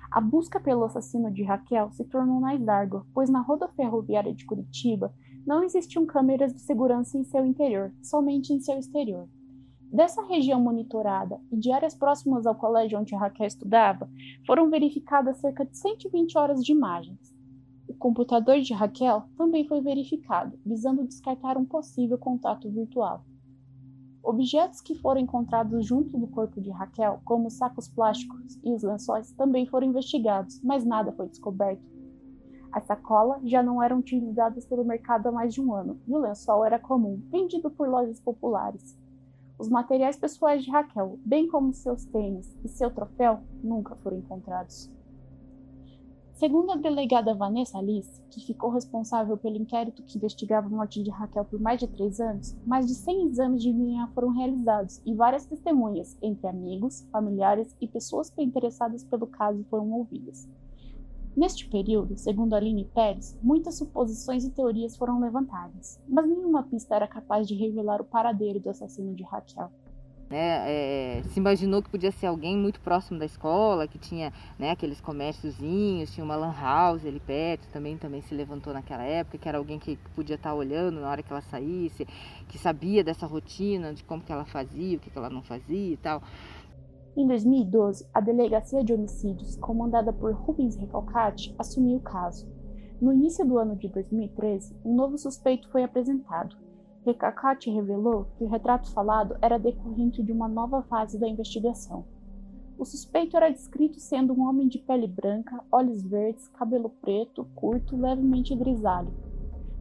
A 0.10 0.22
busca 0.22 0.58
pelo 0.58 0.86
assassino 0.86 1.30
de 1.30 1.44
Raquel 1.44 1.92
se 1.92 2.06
tornou 2.06 2.40
mais 2.40 2.66
árdua, 2.66 3.06
pois 3.14 3.30
na 3.30 3.42
roda 3.42 3.68
ferroviária 3.76 4.34
de 4.34 4.46
Curitiba 4.46 5.14
não 5.48 5.64
existiam 5.64 6.06
câmeras 6.06 6.54
de 6.54 6.60
segurança 6.60 7.18
em 7.18 7.24
seu 7.24 7.46
interior, 7.46 7.94
somente 8.04 8.52
em 8.52 8.60
seu 8.60 8.78
exterior. 8.78 9.30
Dessa 9.90 10.22
região 10.24 10.60
monitorada 10.60 11.40
e 11.50 11.56
de 11.56 11.72
áreas 11.72 11.96
próximas 11.96 12.46
ao 12.46 12.54
colégio 12.54 13.00
onde 13.00 13.16
Raquel 13.16 13.48
estudava, 13.48 14.10
foram 14.46 14.70
verificadas 14.70 15.38
cerca 15.38 15.66
de 15.66 15.78
120 15.78 16.38
horas 16.38 16.62
de 16.62 16.74
imagens. 16.74 17.34
O 17.88 17.94
computador 17.94 18.60
de 18.60 18.74
Raquel 18.74 19.24
também 19.38 19.66
foi 19.66 19.80
verificado, 19.80 20.60
visando 20.66 21.08
descartar 21.08 21.58
um 21.58 21.64
possível 21.64 22.18
contato 22.18 22.70
virtual. 22.70 23.24
Objetos 24.22 24.82
que 24.82 24.96
foram 24.96 25.22
encontrados 25.22 25.86
junto 25.86 26.18
do 26.18 26.28
corpo 26.28 26.60
de 26.60 26.70
Raquel, 26.70 27.22
como 27.24 27.48
os 27.48 27.54
sacos 27.54 27.88
plásticos 27.88 28.60
e 28.62 28.74
os 28.74 28.84
lençóis, 28.84 29.32
também 29.32 29.66
foram 29.66 29.88
investigados, 29.88 30.62
mas 30.62 30.84
nada 30.84 31.14
foi 31.14 31.30
descoberto. 31.30 31.97
As 32.72 32.86
sacolas 32.86 33.42
já 33.44 33.64
não 33.64 33.82
eram 33.82 34.00
utilizadas 34.00 34.66
pelo 34.66 34.84
mercado 34.84 35.28
há 35.28 35.32
mais 35.32 35.54
de 35.54 35.62
um 35.62 35.74
ano 35.74 36.00
e 36.08 36.14
o 36.14 36.20
lençol 36.20 36.66
era 36.66 36.78
comum, 36.78 37.22
vendido 37.30 37.70
por 37.70 37.88
lojas 37.88 38.20
populares. 38.20 38.98
Os 39.58 39.70
materiais 39.70 40.16
pessoais 40.16 40.64
de 40.64 40.70
Raquel, 40.70 41.18
bem 41.26 41.48
como 41.48 41.74
seus 41.74 42.06
tênis 42.06 42.56
e 42.64 42.68
seu 42.68 42.92
troféu, 42.92 43.40
nunca 43.64 43.96
foram 43.96 44.18
encontrados. 44.18 44.92
Segundo 46.38 46.72
a 46.72 46.76
delegada 46.76 47.34
Vanessa 47.34 47.80
Alice, 47.80 48.22
que 48.30 48.46
ficou 48.46 48.70
responsável 48.70 49.36
pelo 49.36 49.58
inquérito 49.58 50.04
que 50.04 50.20
investigava 50.20 50.68
a 50.68 50.70
morte 50.70 51.02
de 51.02 51.10
Raquel 51.10 51.44
por 51.44 51.60
mais 51.60 51.80
de 51.80 51.88
três 51.88 52.20
anos, 52.20 52.56
mais 52.64 52.86
de 52.86 52.94
100 52.94 53.26
exames 53.26 53.64
de 53.64 53.74
DNA 53.74 54.08
foram 54.14 54.30
realizados 54.30 55.02
e 55.04 55.16
várias 55.16 55.48
testemunhas, 55.48 56.16
entre 56.22 56.46
amigos, 56.46 57.08
familiares 57.12 57.76
e 57.82 57.88
pessoas 57.88 58.32
interessadas 58.38 59.04
pelo 59.04 59.26
caso, 59.26 59.66
foram 59.68 59.92
ouvidas. 59.92 60.48
Neste 61.38 61.68
período, 61.70 62.18
segundo 62.18 62.56
Aline 62.56 62.84
Pérez, 62.84 63.38
muitas 63.44 63.78
suposições 63.78 64.44
e 64.44 64.50
teorias 64.50 64.98
foram 64.98 65.20
levantadas, 65.20 66.02
mas 66.10 66.28
nenhuma 66.28 66.64
pista 66.64 66.96
era 66.96 67.08
capaz 67.08 67.48
de 67.48 67.54
revelar 67.54 68.02
o 68.02 68.06
paradeiro 68.06 68.60
do 68.60 68.72
assassino 68.72 69.14
de 69.14 69.22
Raquel. 69.22 69.70
É, 70.32 71.20
é, 71.20 71.24
se 71.30 71.40
imaginou 71.40 71.82
que 71.82 71.90
podia 71.90 72.12
ser 72.12 72.26
alguém 72.26 72.58
muito 72.58 72.82
próximo 72.82 73.20
da 73.20 73.26
escola, 73.26 73.88
que 73.88 74.00
tinha 74.00 74.34
né, 74.58 74.72
aqueles 74.72 75.00
comérciozinhos, 75.00 76.12
tinha 76.12 76.24
uma 76.24 76.36
lan 76.36 76.54
house 76.60 77.06
ali 77.06 77.20
perto, 77.20 77.68
também, 77.70 77.98
também 77.98 78.22
se 78.22 78.34
levantou 78.34 78.74
naquela 78.74 79.04
época, 79.04 79.38
que 79.38 79.48
era 79.48 79.60
alguém 79.60 79.78
que 79.78 79.96
podia 80.16 80.36
estar 80.36 80.56
olhando 80.56 81.00
na 81.00 81.08
hora 81.08 81.22
que 81.22 81.32
ela 81.32 81.42
saísse, 81.44 82.06
que 82.50 82.58
sabia 82.58 83.04
dessa 83.04 83.28
rotina, 83.28 83.94
de 83.94 84.04
como 84.04 84.24
que 84.24 84.32
ela 84.32 84.44
fazia, 84.44 84.98
o 84.98 85.00
que, 85.00 85.12
que 85.12 85.18
ela 85.18 85.30
não 85.30 85.44
fazia 85.44 85.94
e 85.94 85.98
tal. 85.98 86.22
Em 87.18 87.26
2012, 87.26 88.08
a 88.14 88.22
Delegacia 88.22 88.84
de 88.84 88.94
Homicídios, 88.94 89.56
comandada 89.56 90.14
por 90.14 90.32
Rubens 90.34 90.76
Recalcati, 90.76 91.56
assumiu 91.58 91.98
o 91.98 92.00
caso. 92.00 92.48
No 93.02 93.12
início 93.12 93.44
do 93.44 93.58
ano 93.58 93.76
de 93.76 93.88
2013, 93.88 94.76
um 94.86 94.94
novo 94.94 95.18
suspeito 95.18 95.68
foi 95.72 95.84
apresentado. 95.84 96.56
Recalcati 97.04 97.72
revelou 97.72 98.28
que 98.38 98.44
o 98.44 98.48
retrato 98.48 98.92
falado 98.92 99.36
era 99.42 99.58
decorrente 99.58 100.22
de 100.22 100.32
uma 100.32 100.48
nova 100.48 100.84
fase 100.84 101.18
da 101.18 101.28
investigação. 101.28 102.06
O 102.78 102.86
suspeito 102.86 103.36
era 103.36 103.50
descrito 103.50 104.00
sendo 104.00 104.32
um 104.32 104.48
homem 104.48 104.68
de 104.68 104.78
pele 104.78 105.08
branca, 105.08 105.60
olhos 105.72 106.04
verdes, 106.04 106.48
cabelo 106.50 106.92
preto, 107.02 107.48
curto, 107.56 107.98
levemente 107.98 108.56
grisalho. 108.56 109.12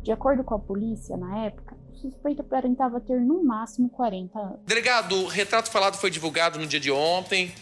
De 0.02 0.10
acordo 0.10 0.42
com 0.42 0.54
a 0.54 0.58
polícia, 0.58 1.18
na 1.18 1.44
época, 1.44 1.76
o 1.96 2.10
suspeito 2.10 2.42
aparentava 2.42 3.00
ter 3.00 3.18
no 3.18 3.42
máximo 3.42 3.88
40 3.88 4.38
anos. 4.38 4.60
Delegado, 4.66 5.16
o 5.16 5.26
retrato 5.26 5.70
falado 5.70 5.96
foi 5.96 6.10
divulgado 6.10 6.58
no 6.58 6.66
dia 6.66 6.78
de 6.78 6.90
ontem. 6.90 7.54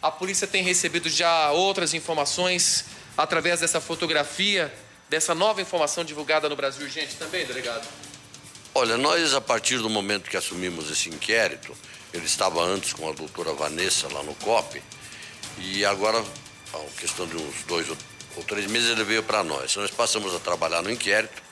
A 0.00 0.10
polícia 0.10 0.46
tem 0.46 0.62
recebido 0.62 1.08
já 1.08 1.50
outras 1.50 1.92
informações 1.92 2.86
através 3.18 3.60
dessa 3.60 3.80
fotografia, 3.80 4.72
dessa 5.08 5.34
nova 5.34 5.60
informação 5.60 6.04
divulgada 6.04 6.48
no 6.48 6.56
Brasil 6.56 6.84
Urgente 6.84 7.16
também, 7.16 7.44
delegado? 7.44 7.86
Olha, 8.74 8.96
nós, 8.96 9.34
a 9.34 9.40
partir 9.40 9.78
do 9.78 9.90
momento 9.90 10.30
que 10.30 10.36
assumimos 10.36 10.90
esse 10.90 11.08
inquérito, 11.08 11.76
ele 12.14 12.24
estava 12.24 12.62
antes 12.62 12.92
com 12.92 13.08
a 13.08 13.12
doutora 13.12 13.52
Vanessa 13.52 14.06
lá 14.12 14.22
no 14.22 14.34
COP, 14.36 14.80
e 15.58 15.84
agora, 15.84 16.24
a 16.72 17.00
questão 17.00 17.26
de 17.26 17.36
uns 17.36 17.64
dois 17.64 17.88
ou 17.90 18.44
três 18.44 18.66
meses, 18.70 18.90
ele 18.90 19.02
veio 19.02 19.22
para 19.24 19.42
nós. 19.42 19.74
Nós 19.74 19.90
passamos 19.90 20.34
a 20.34 20.38
trabalhar 20.38 20.80
no 20.82 20.90
inquérito, 20.90 21.42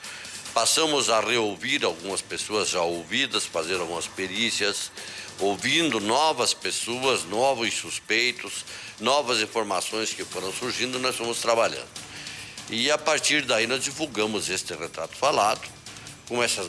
Passamos 0.59 1.09
a 1.09 1.21
reouvir 1.21 1.85
algumas 1.85 2.21
pessoas 2.21 2.71
já 2.71 2.83
ouvidas, 2.83 3.47
fazer 3.47 3.77
algumas 3.77 4.09
perícias, 4.09 4.91
ouvindo 5.39 6.01
novas 6.01 6.53
pessoas, 6.53 7.23
novos 7.23 7.73
suspeitos, 7.75 8.65
novas 8.99 9.41
informações 9.41 10.13
que 10.13 10.25
foram 10.25 10.53
surgindo, 10.53 10.99
nós 10.99 11.15
fomos 11.15 11.39
trabalhando. 11.39 11.87
E 12.71 12.91
a 12.91 12.99
partir 12.99 13.43
daí 13.43 13.69
nós 13.69 13.85
divulgamos 13.85 14.49
este 14.51 14.75
retrato 14.75 15.17
falado, 15.17 15.61
com 16.27 16.43
essas 16.43 16.69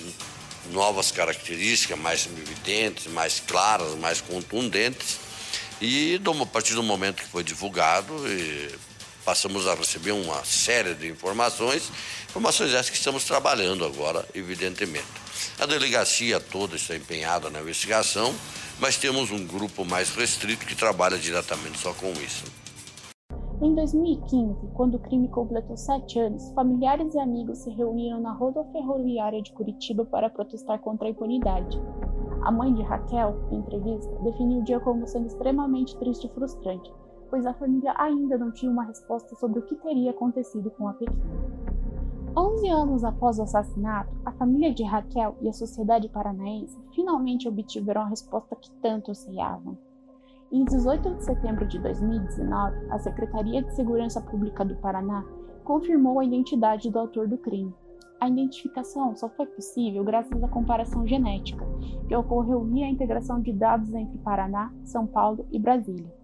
novas 0.71 1.09
características 1.09 1.97
mais 1.97 2.27
evidentes, 2.27 3.07
mais 3.07 3.39
claras, 3.39 3.95
mais 3.95 4.21
contundentes. 4.21 5.17
E 5.81 6.21
a 6.23 6.45
partir 6.45 6.75
do 6.75 6.83
momento 6.83 7.23
que 7.23 7.27
foi 7.27 7.43
divulgado, 7.43 8.13
passamos 9.29 9.67
a 9.67 9.75
receber 9.75 10.11
uma 10.11 10.43
série 10.43 10.95
de 10.95 11.07
informações, 11.07 11.91
informações 12.27 12.73
essas 12.73 12.89
que 12.89 12.97
estamos 12.97 13.25
trabalhando 13.25 13.85
agora, 13.85 14.25
evidentemente. 14.33 15.05
A 15.59 15.67
delegacia 15.67 16.39
toda 16.39 16.75
está 16.75 16.95
empenhada 16.95 17.47
na 17.47 17.61
investigação, 17.61 18.33
mas 18.79 18.97
temos 18.97 19.29
um 19.29 19.45
grupo 19.45 19.85
mais 19.85 20.09
restrito 20.15 20.65
que 20.65 20.73
trabalha 20.75 21.15
diretamente 21.15 21.77
só 21.77 21.93
com 21.93 22.11
isso. 22.13 22.43
Em 23.61 23.75
2015, 23.75 24.69
quando 24.73 24.95
o 24.95 24.99
crime 24.99 25.27
completou 25.27 25.77
sete 25.77 26.17
anos, 26.17 26.51
familiares 26.55 27.13
e 27.13 27.19
amigos 27.19 27.59
se 27.59 27.69
reuniram 27.69 28.19
na 28.19 28.33
rodoferroviária 28.33 29.43
de 29.43 29.51
Curitiba 29.51 30.05
para 30.05 30.31
protestar 30.31 30.79
contra 30.79 31.07
a 31.07 31.11
impunidade. 31.11 31.79
A 32.41 32.51
mãe 32.51 32.73
de 32.73 32.81
Raquel, 32.81 33.47
em 33.51 33.57
entrevista, 33.57 34.11
definiu 34.23 34.61
o 34.61 34.63
dia 34.63 34.79
como 34.79 35.05
sendo 35.05 35.27
extremamente 35.27 35.95
triste 35.99 36.25
e 36.25 36.33
frustrante, 36.33 36.91
pois 37.29 37.45
a 37.45 37.53
família 37.53 37.93
ainda 37.97 38.37
não 38.37 38.51
tinha 38.51 38.71
uma 38.71 38.83
resposta 38.83 39.35
sobre 39.35 39.59
o 39.59 39.63
que 39.63 39.75
teria 39.75 40.11
acontecido 40.11 40.69
com 40.71 40.87
a 40.87 40.93
pequena. 40.93 41.59
Onze 42.37 42.69
anos 42.69 43.03
após 43.03 43.39
o 43.39 43.43
assassinato, 43.43 44.15
a 44.23 44.31
família 44.31 44.73
de 44.73 44.83
Raquel 44.83 45.35
e 45.41 45.49
a 45.49 45.53
sociedade 45.53 46.07
paranaense 46.09 46.77
finalmente 46.93 47.47
obtiveram 47.47 48.01
a 48.01 48.07
resposta 48.07 48.55
que 48.55 48.71
tanto 48.81 49.11
ansiavam. 49.11 49.77
Em 50.51 50.63
18 50.63 51.15
de 51.15 51.23
setembro 51.25 51.67
de 51.67 51.79
2019, 51.79 52.91
a 52.91 52.99
Secretaria 52.99 53.61
de 53.61 53.75
Segurança 53.75 54.21
Pública 54.21 54.63
do 54.63 54.75
Paraná 54.75 55.23
confirmou 55.63 56.19
a 56.19 56.25
identidade 56.25 56.89
do 56.89 56.97
autor 56.97 57.27
do 57.27 57.37
crime. 57.37 57.73
A 58.19 58.27
identificação 58.27 59.15
só 59.15 59.29
foi 59.29 59.45
possível 59.45 60.03
graças 60.03 60.43
à 60.43 60.47
comparação 60.47 61.05
genética, 61.07 61.65
que 62.07 62.15
ocorreu 62.15 62.63
via 62.63 62.85
a 62.85 62.89
integração 62.89 63.39
de 63.39 63.53
dados 63.53 63.93
entre 63.93 64.17
Paraná, 64.19 64.73
São 64.83 65.05
Paulo 65.05 65.45
e 65.51 65.59
Brasília. 65.59 66.18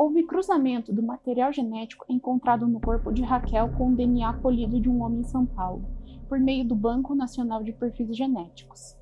Houve 0.00 0.22
cruzamento 0.22 0.94
do 0.94 1.02
material 1.02 1.52
genético 1.52 2.06
encontrado 2.08 2.66
no 2.66 2.80
corpo 2.80 3.12
de 3.12 3.20
Raquel 3.22 3.68
com 3.76 3.92
o 3.92 3.94
DNA 3.94 4.32
colhido 4.38 4.80
de 4.80 4.88
um 4.88 5.02
homem 5.02 5.20
em 5.20 5.24
São 5.24 5.44
Paulo, 5.44 5.84
por 6.26 6.40
meio 6.40 6.64
do 6.66 6.74
Banco 6.74 7.14
Nacional 7.14 7.62
de 7.62 7.70
Perfis 7.70 8.16
Genéticos. 8.16 8.96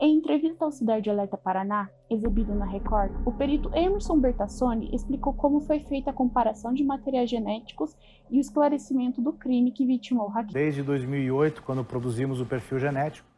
Em 0.00 0.16
entrevista 0.16 0.64
ao 0.64 0.72
Cidade 0.72 1.08
Alerta 1.08 1.36
Paraná, 1.36 1.88
exibido 2.10 2.52
na 2.52 2.64
Record, 2.64 3.12
o 3.24 3.30
perito 3.30 3.70
Emerson 3.76 4.18
Bertassoni 4.18 4.92
explicou 4.92 5.34
como 5.34 5.60
foi 5.60 5.78
feita 5.78 6.10
a 6.10 6.12
comparação 6.12 6.74
de 6.74 6.82
materiais 6.82 7.30
genéticos 7.30 7.96
e 8.28 8.38
o 8.38 8.40
esclarecimento 8.40 9.22
do 9.22 9.32
crime 9.32 9.70
que 9.70 9.86
vitimou 9.86 10.26
Raquel. 10.26 10.52
Desde 10.52 10.82
2008, 10.82 11.62
quando 11.62 11.84
produzimos 11.84 12.40
o 12.40 12.44
perfil 12.44 12.80
genético, 12.80 13.28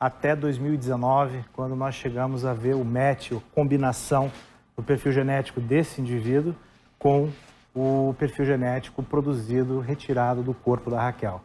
até 0.00 0.34
2019, 0.34 1.44
quando 1.52 1.76
nós 1.76 1.94
chegamos 1.94 2.44
a 2.44 2.52
ver 2.52 2.74
o 2.74 2.84
match, 2.84 3.30
a 3.34 3.54
combinação 3.54 4.32
do 4.78 4.82
perfil 4.84 5.10
genético 5.10 5.60
desse 5.60 6.00
indivíduo 6.00 6.54
com 7.00 7.28
o 7.74 8.14
perfil 8.16 8.44
genético 8.44 9.02
produzido, 9.02 9.80
retirado 9.80 10.40
do 10.40 10.54
corpo 10.54 10.88
da 10.88 11.02
Raquel. 11.02 11.40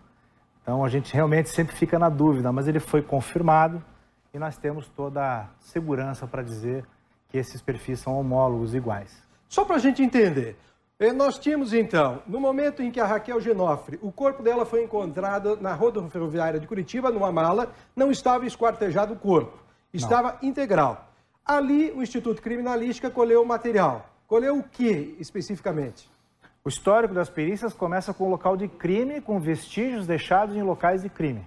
Então 0.61 0.85
a 0.85 0.87
gente 0.87 1.11
realmente 1.11 1.49
sempre 1.49 1.75
fica 1.75 1.97
na 1.97 2.09
dúvida, 2.09 2.51
mas 2.51 2.67
ele 2.67 2.79
foi 2.79 3.01
confirmado 3.01 3.83
e 4.31 4.37
nós 4.37 4.55
temos 4.55 4.87
toda 4.87 5.21
a 5.21 5.45
segurança 5.59 6.27
para 6.27 6.43
dizer 6.43 6.85
que 7.27 7.39
esses 7.39 7.59
perfis 7.59 7.99
são 7.99 8.19
homólogos 8.19 8.75
iguais. 8.75 9.11
Só 9.49 9.65
para 9.65 9.77
a 9.77 9.79
gente 9.79 10.03
entender, 10.03 10.55
eh, 10.99 11.11
nós 11.11 11.39
tínhamos 11.39 11.73
então, 11.73 12.21
no 12.27 12.39
momento 12.39 12.83
em 12.83 12.91
que 12.91 12.99
a 12.99 13.05
Raquel 13.05 13.41
Genofre, 13.41 13.97
o 14.03 14.11
corpo 14.11 14.43
dela 14.43 14.63
foi 14.63 14.83
encontrado 14.83 15.57
na 15.59 15.73
rodoviária 15.73 16.59
de 16.59 16.67
Curitiba, 16.67 17.09
numa 17.09 17.31
mala, 17.31 17.73
não 17.95 18.11
estava 18.11 18.45
esquartejado 18.45 19.13
o 19.13 19.17
corpo, 19.17 19.57
estava 19.91 20.37
não. 20.39 20.49
integral. 20.49 21.12
Ali, 21.45 21.91
o 21.91 22.01
Instituto 22.01 22.41
Criminalística 22.41 23.09
colheu 23.09 23.41
o 23.41 23.45
material. 23.45 24.09
Colheu 24.27 24.59
o 24.59 24.63
que 24.63 25.17
especificamente? 25.19 26.09
O 26.63 26.69
histórico 26.69 27.13
das 27.13 27.29
perícias 27.29 27.73
começa 27.73 28.13
com 28.13 28.23
o 28.23 28.29
local 28.29 28.55
de 28.55 28.69
crime, 28.69 29.19
com 29.19 29.41
vestígios 29.41 30.07
deixados 30.07 30.55
em 30.55 30.63
locais 30.63 31.01
de 31.01 31.09
crime. 31.09 31.45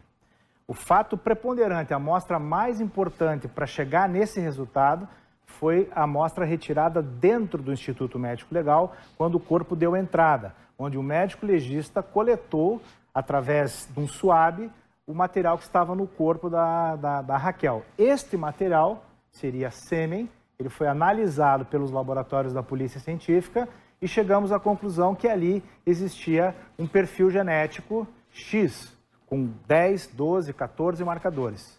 O 0.68 0.74
fato 0.74 1.16
preponderante, 1.16 1.94
a 1.94 1.96
amostra 1.96 2.38
mais 2.38 2.78
importante 2.78 3.48
para 3.48 3.64
chegar 3.64 4.06
nesse 4.06 4.38
resultado 4.38 5.08
foi 5.46 5.88
a 5.94 6.02
amostra 6.02 6.44
retirada 6.44 7.00
dentro 7.00 7.62
do 7.62 7.72
Instituto 7.72 8.18
Médico 8.18 8.54
Legal, 8.54 8.94
quando 9.16 9.36
o 9.36 9.40
corpo 9.40 9.74
deu 9.74 9.96
entrada, 9.96 10.54
onde 10.78 10.98
o 10.98 11.02
médico 11.02 11.46
legista 11.46 12.02
coletou, 12.02 12.82
através 13.14 13.88
de 13.90 13.98
um 13.98 14.06
suave, 14.06 14.70
o 15.06 15.14
material 15.14 15.56
que 15.56 15.64
estava 15.64 15.94
no 15.94 16.06
corpo 16.06 16.50
da, 16.50 16.96
da, 16.96 17.22
da 17.22 17.36
Raquel. 17.38 17.82
Este 17.96 18.36
material 18.36 19.05
seria 19.36 19.70
sêmen, 19.70 20.28
ele 20.58 20.68
foi 20.68 20.88
analisado 20.88 21.64
pelos 21.66 21.90
laboratórios 21.90 22.52
da 22.52 22.62
Polícia 22.62 22.98
Científica 22.98 23.68
e 24.00 24.08
chegamos 24.08 24.52
à 24.52 24.58
conclusão 24.58 25.14
que 25.14 25.28
ali 25.28 25.62
existia 25.84 26.54
um 26.78 26.86
perfil 26.86 27.30
genético 27.30 28.06
X, 28.30 28.96
com 29.26 29.50
10, 29.66 30.08
12, 30.08 30.52
14 30.52 31.04
marcadores. 31.04 31.78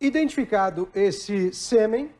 Identificado 0.00 0.88
esse 0.94 1.52
sêmen, 1.52 2.10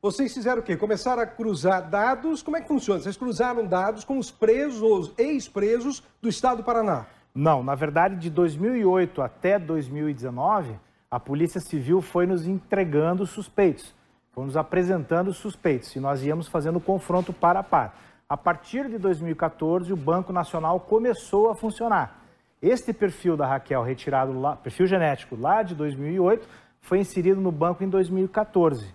vocês 0.00 0.32
fizeram 0.32 0.60
o 0.60 0.64
quê? 0.64 0.76
Começaram 0.76 1.22
a 1.22 1.26
cruzar 1.26 1.90
dados? 1.90 2.42
Como 2.42 2.56
é 2.56 2.60
que 2.60 2.68
funciona? 2.68 3.00
Vocês 3.00 3.16
cruzaram 3.16 3.66
dados 3.66 4.04
com 4.04 4.18
os 4.18 4.30
presos, 4.30 5.12
ex-presos 5.18 6.02
do 6.22 6.28
estado 6.28 6.58
do 6.58 6.64
Paraná? 6.64 7.06
Não, 7.34 7.62
na 7.62 7.74
verdade, 7.74 8.16
de 8.16 8.30
2008 8.30 9.20
até 9.20 9.58
2019, 9.58 10.78
a 11.10 11.20
Polícia 11.20 11.60
Civil 11.60 12.00
foi 12.00 12.26
nos 12.26 12.46
entregando 12.46 13.26
suspeitos, 13.26 13.94
foi 14.32 14.44
nos 14.44 14.56
apresentando 14.56 15.32
suspeitos 15.32 15.94
e 15.94 16.00
nós 16.00 16.22
íamos 16.22 16.48
fazendo 16.48 16.80
confronto 16.80 17.32
para 17.32 17.60
a 17.60 17.62
par. 17.62 17.98
A 18.28 18.36
partir 18.36 18.88
de 18.88 18.98
2014, 18.98 19.92
o 19.92 19.96
Banco 19.96 20.32
Nacional 20.32 20.80
começou 20.80 21.48
a 21.48 21.54
funcionar. 21.54 22.22
Este 22.60 22.92
perfil 22.92 23.36
da 23.36 23.46
Raquel, 23.46 23.82
retirado 23.82 24.38
lá, 24.38 24.56
perfil 24.56 24.86
genético 24.86 25.36
lá 25.36 25.62
de 25.62 25.74
2008, 25.74 26.48
foi 26.80 26.98
inserido 26.98 27.40
no 27.40 27.52
banco 27.52 27.84
em 27.84 27.88
2014. 27.88 28.92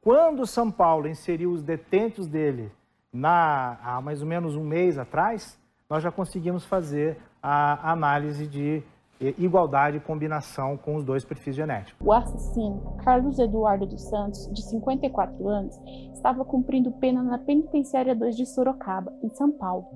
Quando 0.00 0.46
São 0.46 0.70
Paulo 0.70 1.08
inseriu 1.08 1.50
os 1.50 1.62
detentos 1.62 2.26
dele 2.26 2.70
na, 3.10 3.78
há 3.82 4.00
mais 4.02 4.20
ou 4.20 4.28
menos 4.28 4.54
um 4.54 4.64
mês 4.64 4.98
atrás, 4.98 5.58
nós 5.88 6.02
já 6.02 6.10
conseguimos 6.10 6.66
fazer 6.66 7.16
a 7.42 7.90
análise 7.90 8.46
de 8.46 8.82
igualdade 9.20 9.96
e 9.96 10.00
combinação 10.00 10.76
com 10.76 10.96
os 10.96 11.04
dois 11.04 11.24
perfis 11.24 11.54
genéticos. 11.54 12.04
O 12.04 12.12
assassino, 12.12 12.96
Carlos 13.04 13.38
Eduardo 13.38 13.86
dos 13.86 14.02
Santos, 14.02 14.50
de 14.52 14.62
54 14.62 15.48
anos, 15.48 15.78
estava 16.12 16.44
cumprindo 16.44 16.92
pena 16.92 17.22
na 17.22 17.38
Penitenciária 17.38 18.14
2 18.14 18.36
de 18.36 18.46
Sorocaba, 18.46 19.12
em 19.22 19.28
São 19.30 19.50
Paulo. 19.50 19.86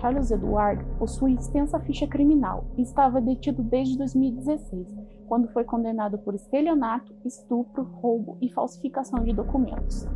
Carlos 0.00 0.30
Eduardo 0.30 0.84
possui 0.98 1.34
extensa 1.34 1.78
ficha 1.80 2.06
criminal 2.06 2.64
e 2.76 2.82
estava 2.82 3.20
detido 3.20 3.62
desde 3.62 3.98
2016, 3.98 4.88
quando 5.26 5.48
foi 5.48 5.62
condenado 5.62 6.18
por 6.18 6.34
estelionato, 6.34 7.14
estupro, 7.24 7.82
roubo 7.82 8.38
e 8.40 8.50
falsificação 8.50 9.22
de 9.22 9.32
documentos. 9.32 10.08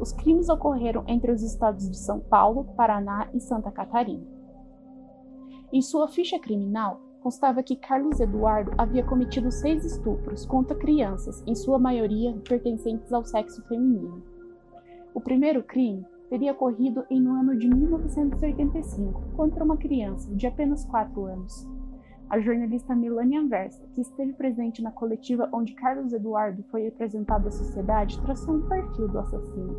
Os 0.00 0.12
crimes 0.12 0.48
ocorreram 0.48 1.04
entre 1.06 1.30
os 1.30 1.42
estados 1.42 1.88
de 1.88 1.96
São 1.96 2.20
Paulo, 2.20 2.64
Paraná 2.76 3.28
e 3.32 3.40
Santa 3.40 3.70
Catarina. 3.70 4.26
Em 5.72 5.80
sua 5.80 6.08
ficha 6.08 6.38
criminal, 6.38 7.00
constava 7.20 7.62
que 7.62 7.76
Carlos 7.76 8.18
Eduardo 8.18 8.72
havia 8.76 9.04
cometido 9.04 9.50
seis 9.50 9.84
estupros 9.84 10.44
contra 10.44 10.76
crianças, 10.76 11.42
em 11.46 11.54
sua 11.54 11.78
maioria 11.78 12.34
pertencentes 12.48 13.12
ao 13.12 13.24
sexo 13.24 13.62
feminino. 13.68 14.22
O 15.14 15.20
primeiro 15.20 15.62
crime 15.62 16.04
teria 16.28 16.52
ocorrido 16.52 17.04
em 17.10 17.20
no 17.20 17.32
ano 17.32 17.56
de 17.56 17.68
1985 17.68 19.20
contra 19.36 19.64
uma 19.64 19.76
criança 19.76 20.32
de 20.34 20.46
apenas 20.46 20.84
4 20.84 21.24
anos. 21.24 21.66
A 22.28 22.38
jornalista 22.38 22.94
Melania 22.94 23.40
Anversa, 23.40 23.84
que 23.92 24.00
esteve 24.00 24.32
presente 24.34 24.80
na 24.80 24.92
coletiva 24.92 25.48
onde 25.52 25.74
Carlos 25.74 26.12
Eduardo 26.12 26.62
foi 26.70 26.86
apresentado 26.86 27.48
à 27.48 27.50
sociedade, 27.50 28.20
traçou 28.20 28.54
um 28.54 28.68
perfil 28.68 29.08
do 29.08 29.18
assassino. 29.18 29.76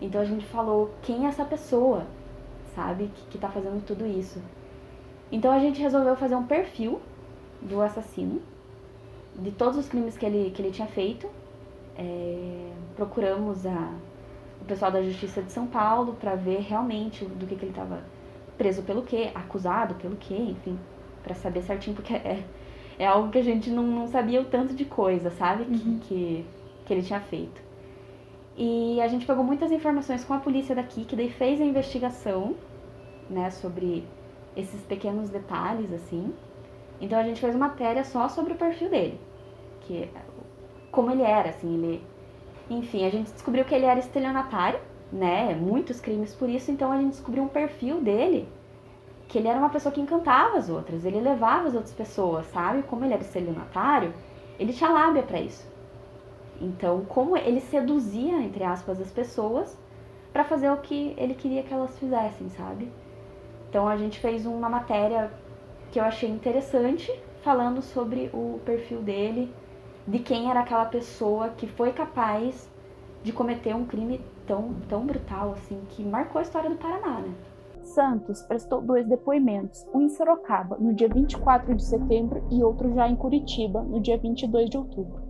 Então 0.00 0.20
a 0.20 0.24
gente 0.24 0.44
falou 0.46 0.90
quem 1.02 1.26
é 1.26 1.28
essa 1.28 1.44
pessoa, 1.44 2.04
sabe, 2.74 3.08
que 3.30 3.36
está 3.36 3.48
fazendo 3.48 3.84
tudo 3.86 4.04
isso. 4.04 4.42
Então 5.32 5.50
a 5.50 5.58
gente 5.58 5.80
resolveu 5.80 6.14
fazer 6.14 6.36
um 6.36 6.46
perfil 6.46 7.00
do 7.60 7.80
assassino, 7.80 8.40
de 9.34 9.50
todos 9.50 9.78
os 9.78 9.88
crimes 9.88 10.16
que 10.16 10.26
ele, 10.26 10.50
que 10.50 10.60
ele 10.60 10.70
tinha 10.70 10.86
feito. 10.86 11.26
É, 11.96 12.70
procuramos 12.94 13.66
a 13.66 13.92
o 14.62 14.64
pessoal 14.64 14.92
da 14.92 15.02
Justiça 15.02 15.42
de 15.42 15.50
São 15.50 15.66
Paulo 15.66 16.14
para 16.14 16.36
ver 16.36 16.60
realmente 16.60 17.24
do 17.24 17.46
que, 17.46 17.56
que 17.56 17.64
ele 17.64 17.72
estava 17.72 18.04
preso 18.56 18.82
pelo 18.82 19.02
quê, 19.02 19.30
acusado 19.34 19.94
pelo 19.96 20.16
quê, 20.16 20.36
enfim, 20.36 20.78
para 21.22 21.34
saber 21.34 21.62
certinho, 21.62 21.96
porque 21.96 22.14
é, 22.14 22.44
é 22.96 23.06
algo 23.06 23.30
que 23.30 23.38
a 23.38 23.42
gente 23.42 23.70
não, 23.70 23.82
não 23.82 24.06
sabia 24.06 24.40
o 24.40 24.44
tanto 24.44 24.72
de 24.72 24.84
coisa, 24.84 25.30
sabe, 25.30 25.64
uhum. 25.64 25.98
que, 25.98 26.06
que, 26.06 26.46
que 26.86 26.92
ele 26.92 27.02
tinha 27.02 27.18
feito. 27.18 27.60
E 28.56 29.00
a 29.00 29.08
gente 29.08 29.26
pegou 29.26 29.42
muitas 29.42 29.72
informações 29.72 30.24
com 30.24 30.32
a 30.32 30.38
polícia 30.38 30.76
daqui, 30.76 31.04
que 31.04 31.16
daí 31.16 31.30
fez 31.30 31.60
a 31.60 31.64
investigação, 31.64 32.54
né, 33.28 33.50
sobre 33.50 34.04
esses 34.56 34.80
pequenos 34.82 35.30
detalhes 35.30 35.92
assim. 35.92 36.32
Então 37.00 37.18
a 37.18 37.22
gente 37.22 37.40
fez 37.40 37.54
uma 37.54 37.68
matéria 37.68 38.04
só 38.04 38.28
sobre 38.28 38.52
o 38.52 38.56
perfil 38.56 38.88
dele, 38.88 39.20
que 39.82 40.08
como 40.90 41.10
ele 41.10 41.22
era, 41.22 41.50
assim, 41.50 41.74
ele 41.74 42.04
enfim, 42.70 43.04
a 43.04 43.10
gente 43.10 43.32
descobriu 43.32 43.64
que 43.64 43.74
ele 43.74 43.84
era 43.84 43.98
estelionatário, 43.98 44.80
né? 45.12 45.54
Muitos 45.54 46.00
crimes 46.00 46.34
por 46.34 46.48
isso, 46.48 46.70
então 46.70 46.92
a 46.92 46.96
gente 46.96 47.10
descobriu 47.10 47.42
um 47.42 47.48
perfil 47.48 48.00
dele 48.00 48.48
que 49.28 49.38
ele 49.38 49.48
era 49.48 49.58
uma 49.58 49.70
pessoa 49.70 49.92
que 49.92 50.00
encantava 50.00 50.58
as 50.58 50.68
outras, 50.68 51.04
ele 51.04 51.18
levava 51.18 51.66
as 51.66 51.74
outras 51.74 51.94
pessoas, 51.94 52.46
sabe? 52.46 52.82
Como 52.82 53.04
ele 53.04 53.14
era 53.14 53.22
estelionatário, 53.22 54.12
ele 54.58 54.72
tinha 54.72 54.90
lábia 54.90 55.22
para 55.22 55.40
isso. 55.40 55.66
Então, 56.60 57.04
como 57.06 57.36
ele 57.36 57.60
seduzia, 57.60 58.36
entre 58.42 58.62
aspas, 58.62 59.00
as 59.00 59.10
pessoas 59.10 59.76
para 60.32 60.44
fazer 60.44 60.70
o 60.70 60.76
que 60.76 61.14
ele 61.16 61.34
queria 61.34 61.62
que 61.62 61.72
elas 61.72 61.98
fizessem, 61.98 62.48
sabe? 62.50 62.90
Então, 63.72 63.88
a 63.88 63.96
gente 63.96 64.20
fez 64.20 64.44
uma 64.44 64.68
matéria 64.68 65.32
que 65.90 65.98
eu 65.98 66.04
achei 66.04 66.28
interessante, 66.28 67.10
falando 67.42 67.80
sobre 67.80 68.28
o 68.34 68.60
perfil 68.66 69.00
dele, 69.00 69.50
de 70.06 70.18
quem 70.18 70.50
era 70.50 70.60
aquela 70.60 70.84
pessoa 70.84 71.48
que 71.48 71.66
foi 71.66 71.90
capaz 71.90 72.70
de 73.22 73.32
cometer 73.32 73.74
um 73.74 73.86
crime 73.86 74.20
tão, 74.46 74.74
tão 74.90 75.06
brutal, 75.06 75.52
assim, 75.52 75.80
que 75.88 76.04
marcou 76.04 76.38
a 76.38 76.42
história 76.42 76.68
do 76.68 76.76
Paraná, 76.76 77.20
né? 77.20 77.34
Santos 77.80 78.42
prestou 78.42 78.82
dois 78.82 79.08
depoimentos, 79.08 79.86
um 79.94 80.02
em 80.02 80.10
Sorocaba, 80.10 80.76
no 80.78 80.92
dia 80.92 81.08
24 81.08 81.74
de 81.74 81.82
setembro, 81.82 82.44
e 82.50 82.62
outro 82.62 82.92
já 82.92 83.08
em 83.08 83.16
Curitiba, 83.16 83.80
no 83.80 84.00
dia 84.00 84.18
22 84.18 84.68
de 84.68 84.76
outubro. 84.76 85.22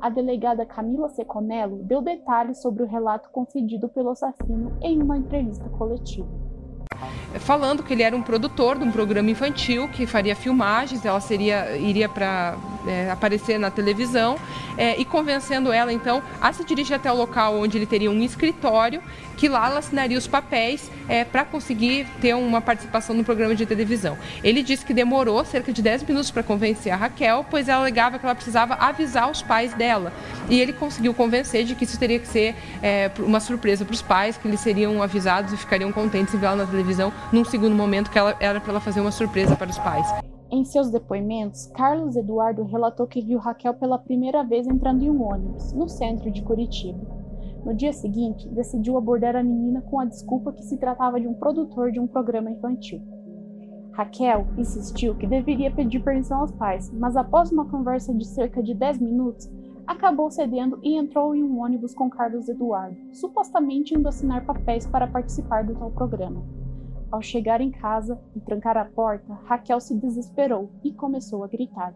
A 0.00 0.08
delegada 0.08 0.64
Camila 0.64 1.10
Seconello 1.10 1.82
deu 1.82 2.00
detalhes 2.00 2.62
sobre 2.62 2.82
o 2.82 2.86
relato 2.86 3.28
concedido 3.28 3.90
pelo 3.90 4.08
assassino 4.08 4.72
em 4.80 5.02
uma 5.02 5.18
entrevista 5.18 5.68
coletiva 5.68 6.45
falando 7.40 7.82
que 7.82 7.92
ele 7.92 8.02
era 8.02 8.16
um 8.16 8.22
produtor 8.22 8.78
de 8.78 8.84
um 8.84 8.90
programa 8.90 9.30
infantil 9.30 9.88
que 9.88 10.06
faria 10.06 10.34
filmagens, 10.34 11.04
ela 11.04 11.20
seria 11.20 11.76
iria 11.76 12.08
para 12.08 12.56
é, 12.86 13.10
aparecer 13.10 13.58
na 13.58 13.70
televisão 13.70 14.36
é, 14.76 14.98
e 15.00 15.04
convencendo 15.04 15.72
ela 15.72 15.92
então 15.92 16.22
a 16.40 16.52
se 16.52 16.64
dirigir 16.64 16.96
até 16.96 17.10
o 17.10 17.16
local 17.16 17.58
onde 17.58 17.76
ele 17.76 17.86
teria 17.86 18.10
um 18.10 18.22
escritório 18.22 19.02
que 19.36 19.48
lá 19.48 19.66
ela 19.66 19.80
assinaria 19.80 20.16
os 20.16 20.26
papéis 20.26 20.90
é, 21.08 21.24
para 21.24 21.44
conseguir 21.44 22.06
ter 22.20 22.34
uma 22.34 22.60
participação 22.60 23.14
no 23.14 23.22
programa 23.22 23.54
de 23.54 23.66
televisão. 23.66 24.16
Ele 24.42 24.62
disse 24.62 24.84
que 24.84 24.94
demorou 24.94 25.44
cerca 25.44 25.72
de 25.72 25.82
10 25.82 26.04
minutos 26.04 26.30
para 26.30 26.42
convencer 26.42 26.90
a 26.90 26.96
Raquel, 26.96 27.44
pois 27.50 27.68
ela 27.68 27.82
alegava 27.82 28.18
que 28.18 28.24
ela 28.24 28.34
precisava 28.34 28.74
avisar 28.74 29.30
os 29.30 29.42
pais 29.42 29.74
dela. 29.74 30.10
E 30.48 30.58
ele 30.58 30.72
conseguiu 30.72 31.12
convencer 31.12 31.64
de 31.64 31.74
que 31.74 31.84
isso 31.84 31.98
teria 31.98 32.18
que 32.18 32.26
ser 32.26 32.54
é, 32.82 33.10
uma 33.18 33.40
surpresa 33.40 33.84
para 33.84 33.92
os 33.92 34.00
pais, 34.00 34.38
que 34.38 34.48
eles 34.48 34.60
seriam 34.60 35.02
avisados 35.02 35.52
e 35.52 35.56
ficariam 35.58 35.92
contentes 35.92 36.32
em 36.32 36.38
vê-la 36.38 36.56
na 36.56 36.64
televisão 36.64 36.75
num 37.32 37.44
segundo 37.44 37.74
momento, 37.74 38.10
que 38.10 38.18
ela, 38.18 38.36
era 38.40 38.60
para 38.60 38.70
ela 38.70 38.80
fazer 38.80 39.00
uma 39.00 39.10
surpresa 39.10 39.56
para 39.56 39.70
os 39.70 39.78
pais. 39.78 40.06
Em 40.50 40.64
seus 40.64 40.90
depoimentos, 40.90 41.66
Carlos 41.74 42.14
Eduardo 42.14 42.62
relatou 42.62 43.06
que 43.06 43.20
viu 43.20 43.38
Raquel 43.38 43.74
pela 43.74 43.98
primeira 43.98 44.44
vez 44.44 44.66
entrando 44.66 45.02
em 45.02 45.10
um 45.10 45.22
ônibus, 45.22 45.72
no 45.72 45.88
centro 45.88 46.30
de 46.30 46.40
Curitiba. 46.42 47.00
No 47.64 47.74
dia 47.74 47.92
seguinte, 47.92 48.48
decidiu 48.50 48.96
abordar 48.96 49.34
a 49.34 49.42
menina 49.42 49.80
com 49.80 49.98
a 49.98 50.04
desculpa 50.04 50.52
que 50.52 50.62
se 50.62 50.76
tratava 50.76 51.20
de 51.20 51.26
um 51.26 51.34
produtor 51.34 51.90
de 51.90 51.98
um 51.98 52.06
programa 52.06 52.48
infantil. 52.48 53.02
Raquel 53.90 54.46
insistiu 54.56 55.16
que 55.16 55.26
deveria 55.26 55.70
pedir 55.70 56.04
permissão 56.04 56.40
aos 56.40 56.52
pais, 56.52 56.92
mas 56.92 57.16
após 57.16 57.50
uma 57.50 57.64
conversa 57.64 58.14
de 58.14 58.24
cerca 58.24 58.62
de 58.62 58.72
10 58.72 59.00
minutos, 59.00 59.50
acabou 59.86 60.30
cedendo 60.30 60.78
e 60.82 60.96
entrou 60.96 61.34
em 61.34 61.42
um 61.42 61.60
ônibus 61.60 61.94
com 61.94 62.10
Carlos 62.10 62.48
Eduardo, 62.48 62.96
supostamente 63.12 63.94
indo 63.94 64.08
assinar 64.08 64.44
papéis 64.44 64.86
para 64.86 65.06
participar 65.06 65.64
do 65.64 65.74
tal 65.74 65.90
programa. 65.90 66.42
Ao 67.10 67.22
chegar 67.22 67.60
em 67.60 67.70
casa 67.70 68.20
e 68.34 68.40
trancar 68.40 68.76
a 68.76 68.84
porta, 68.84 69.32
Raquel 69.44 69.80
se 69.80 69.94
desesperou 69.94 70.70
e 70.82 70.92
começou 70.92 71.44
a 71.44 71.48
gritar. 71.48 71.94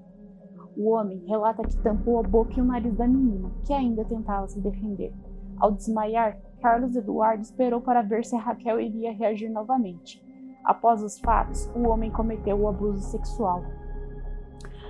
O 0.77 0.91
homem 0.91 1.25
relata 1.27 1.63
que 1.63 1.77
tampou 1.79 2.21
a 2.21 2.23
boca 2.23 2.55
e 2.57 2.61
o 2.61 2.65
nariz 2.65 2.95
da 2.95 3.09
menina, 3.09 3.51
que 3.67 3.73
ainda 3.73 4.05
tentava 4.05 4.47
se 4.47 4.61
defender. 4.61 5.13
Ao 5.59 5.73
desmaiar, 5.73 6.39
Carlos 6.63 6.95
Eduardo 6.95 7.43
esperou 7.43 7.81
para 7.81 8.03
ver 8.03 8.25
se 8.25 8.37
Raquel 8.37 8.81
iria 8.81 9.13
reagir 9.13 9.51
novamente. 9.51 10.25
Após 10.65 11.03
os 11.03 11.19
fatos, 11.19 11.69
o 11.75 11.89
homem 11.89 12.11
cometeu 12.11 12.61
o 12.61 12.69
abuso 12.69 13.03
sexual. 13.03 13.63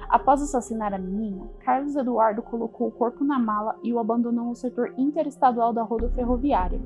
Após 0.09 0.42
assassinar 0.42 0.92
a 0.92 0.98
menina, 0.98 1.46
Carlos 1.61 1.94
Eduardo 1.96 2.42
colocou 2.42 2.88
o 2.88 2.92
corpo 2.92 3.24
na 3.24 3.38
mala 3.38 3.76
e 3.83 3.92
o 3.92 3.98
abandonou 3.98 4.44
no 4.44 4.56
setor 4.56 4.92
interestadual 4.98 5.72
da 5.72 5.83
rodoferroviária. 5.83 6.80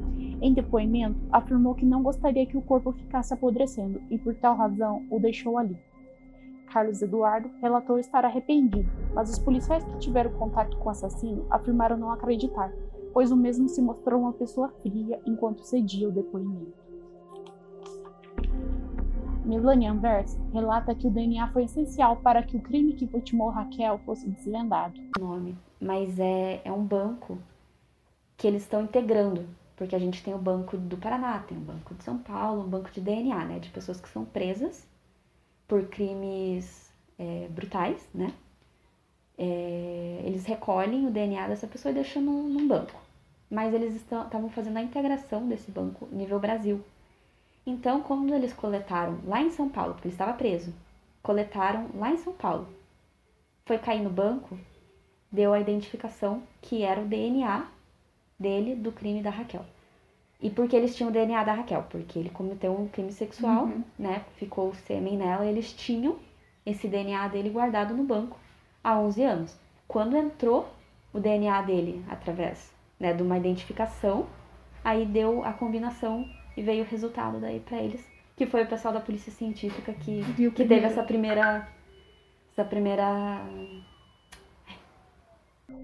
Em 0.44 0.52
depoimento, 0.52 1.18
afirmou 1.32 1.74
que 1.74 1.86
não 1.86 2.02
gostaria 2.02 2.44
que 2.44 2.54
o 2.54 2.60
corpo 2.60 2.92
ficasse 2.92 3.32
apodrecendo 3.32 3.98
e, 4.10 4.18
por 4.18 4.34
tal 4.34 4.54
razão, 4.54 5.02
o 5.10 5.18
deixou 5.18 5.56
ali. 5.56 5.74
Carlos 6.70 7.00
Eduardo 7.00 7.48
relatou 7.62 7.98
estar 7.98 8.26
arrependido, 8.26 8.86
mas 9.14 9.30
os 9.30 9.38
policiais 9.38 9.82
que 9.82 9.98
tiveram 10.00 10.30
contato 10.32 10.76
com 10.76 10.86
o 10.86 10.90
assassino 10.90 11.46
afirmaram 11.48 11.96
não 11.96 12.12
acreditar, 12.12 12.70
pois 13.14 13.32
o 13.32 13.36
mesmo 13.36 13.70
se 13.70 13.80
mostrou 13.80 14.20
uma 14.20 14.34
pessoa 14.34 14.68
fria 14.82 15.18
enquanto 15.24 15.64
cedia 15.64 16.10
o 16.10 16.12
depoimento. 16.12 16.74
Melanie 19.46 19.88
Anvers 19.88 20.38
relata 20.52 20.94
que 20.94 21.06
o 21.06 21.10
DNA 21.10 21.48
foi 21.54 21.64
essencial 21.64 22.16
para 22.16 22.42
que 22.42 22.58
o 22.58 22.60
crime 22.60 22.92
que 22.92 23.06
vitimou 23.06 23.48
Raquel 23.48 23.98
fosse 24.04 24.28
desvendado. 24.28 25.00
Nome, 25.18 25.56
mas 25.80 26.18
é, 26.18 26.60
é 26.62 26.70
um 26.70 26.84
banco 26.84 27.38
que 28.36 28.46
eles 28.46 28.62
estão 28.62 28.82
integrando, 28.82 29.46
porque 29.76 29.94
a 29.94 29.98
gente 29.98 30.22
tem 30.22 30.34
o 30.34 30.38
Banco 30.38 30.76
do 30.76 30.96
Paraná, 30.96 31.38
tem 31.40 31.56
o 31.58 31.60
Banco 31.60 31.94
de 31.94 32.04
São 32.04 32.18
Paulo, 32.18 32.62
um 32.62 32.68
banco 32.68 32.90
de 32.90 33.00
DNA, 33.00 33.44
né, 33.44 33.58
de 33.58 33.70
pessoas 33.70 34.00
que 34.00 34.08
são 34.08 34.24
presas 34.24 34.86
por 35.66 35.86
crimes 35.88 36.90
é, 37.18 37.48
brutais, 37.50 38.08
né? 38.14 38.32
É, 39.36 40.22
eles 40.24 40.44
recolhem 40.46 41.06
o 41.06 41.10
DNA 41.10 41.48
dessa 41.48 41.66
pessoa 41.66 41.90
e 41.90 41.94
deixam 41.94 42.22
num, 42.22 42.48
num 42.48 42.68
banco 42.68 43.04
mas 43.54 43.72
eles 43.72 43.94
estavam 43.94 44.50
fazendo 44.50 44.78
a 44.78 44.82
integração 44.82 45.46
desse 45.46 45.70
banco 45.70 46.08
nível 46.10 46.40
Brasil. 46.40 46.84
Então, 47.64 48.02
quando 48.02 48.34
eles 48.34 48.52
coletaram 48.52 49.20
lá 49.24 49.40
em 49.40 49.50
São 49.50 49.68
Paulo, 49.68 49.94
porque 49.94 50.08
ele 50.08 50.14
estava 50.14 50.32
preso, 50.34 50.74
coletaram 51.22 51.88
lá 51.94 52.10
em 52.10 52.18
São 52.18 52.32
Paulo, 52.32 52.66
foi 53.64 53.78
cair 53.78 54.02
no 54.02 54.10
banco, 54.10 54.58
deu 55.30 55.52
a 55.52 55.60
identificação 55.60 56.42
que 56.60 56.82
era 56.82 57.00
o 57.00 57.06
DNA 57.06 57.66
dele 58.38 58.74
do 58.74 58.92
crime 58.92 59.22
da 59.22 59.30
Raquel. 59.30 59.64
E 60.40 60.50
por 60.50 60.68
que 60.68 60.76
eles 60.76 60.94
tinham 60.94 61.10
o 61.10 61.12
DNA 61.12 61.42
da 61.44 61.54
Raquel? 61.54 61.84
Porque 61.88 62.18
ele 62.18 62.28
cometeu 62.28 62.78
um 62.78 62.88
crime 62.88 63.12
sexual, 63.12 63.64
uhum. 63.64 63.82
né? 63.98 64.24
Ficou 64.36 64.68
o 64.68 64.74
sêmen 64.74 65.16
nela, 65.16 65.46
eles 65.46 65.72
tinham 65.72 66.16
esse 66.66 66.88
DNA 66.88 67.28
dele 67.28 67.50
guardado 67.50 67.94
no 67.94 68.04
banco 68.04 68.38
há 68.82 68.98
11 68.98 69.22
anos. 69.22 69.56
Quando 69.86 70.16
entrou 70.16 70.68
o 71.12 71.20
DNA 71.20 71.62
dele 71.62 72.04
através 72.08 72.72
né, 72.98 73.12
de 73.12 73.22
uma 73.22 73.38
identificação, 73.38 74.26
aí 74.84 75.06
deu 75.06 75.44
a 75.44 75.52
combinação 75.52 76.28
e 76.56 76.62
veio 76.62 76.84
o 76.84 76.88
resultado 76.88 77.40
daí 77.40 77.60
para 77.60 77.78
eles, 77.78 78.06
que 78.36 78.46
foi 78.46 78.64
o 78.64 78.68
pessoal 78.68 78.92
da 78.92 79.00
polícia 79.00 79.32
científica 79.32 79.92
que, 79.92 80.22
que 80.34 80.64
teve 80.64 80.86
essa 80.86 81.02
primeira 81.02 81.68
essa 82.52 82.64
primeira 82.64 83.44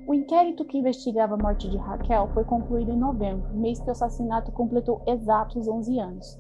o 0.07 0.15
inquérito 0.15 0.65
que 0.65 0.79
investigava 0.79 1.35
a 1.35 1.39
morte 1.39 1.69
de 1.69 1.77
Raquel 1.77 2.29
foi 2.33 2.45
concluído 2.45 2.91
em 2.91 2.99
novembro, 2.99 3.55
mês 3.55 3.81
que 3.81 3.89
o 3.89 3.93
assassinato 3.93 4.51
completou 4.53 5.03
exatos 5.07 5.69
11 5.69 5.99
anos. 5.99 6.39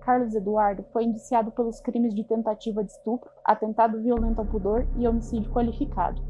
Carlos 0.00 0.34
Eduardo 0.34 0.84
foi 0.92 1.04
indiciado 1.04 1.52
pelos 1.52 1.80
crimes 1.80 2.14
de 2.14 2.24
tentativa 2.24 2.82
de 2.82 2.90
estupro, 2.90 3.30
atentado 3.44 4.02
violento 4.02 4.40
ao 4.40 4.46
pudor 4.46 4.86
e 4.96 5.06
homicídio 5.06 5.52
qualificado. 5.52 6.20